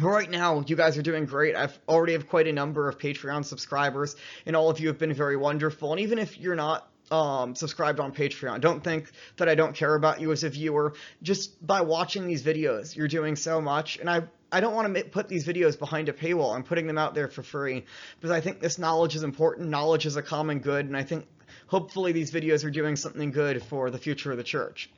[0.00, 1.54] Right now, you guys are doing great.
[1.54, 4.16] I've already have quite a number of Patreon subscribers,
[4.46, 5.92] and all of you have been very wonderful.
[5.92, 8.60] And even if you're not um, subscribed on Patreon.
[8.60, 10.94] Don't think that I don't care about you as a viewer.
[11.22, 13.98] Just by watching these videos, you're doing so much.
[13.98, 16.54] And I, I don't want to put these videos behind a paywall.
[16.54, 17.84] I'm putting them out there for free
[18.16, 19.68] because I think this knowledge is important.
[19.68, 20.86] Knowledge is a common good.
[20.86, 21.26] And I think
[21.66, 24.88] hopefully these videos are doing something good for the future of the church.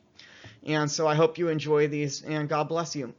[0.65, 3.13] And so I hope you enjoy these and God bless you.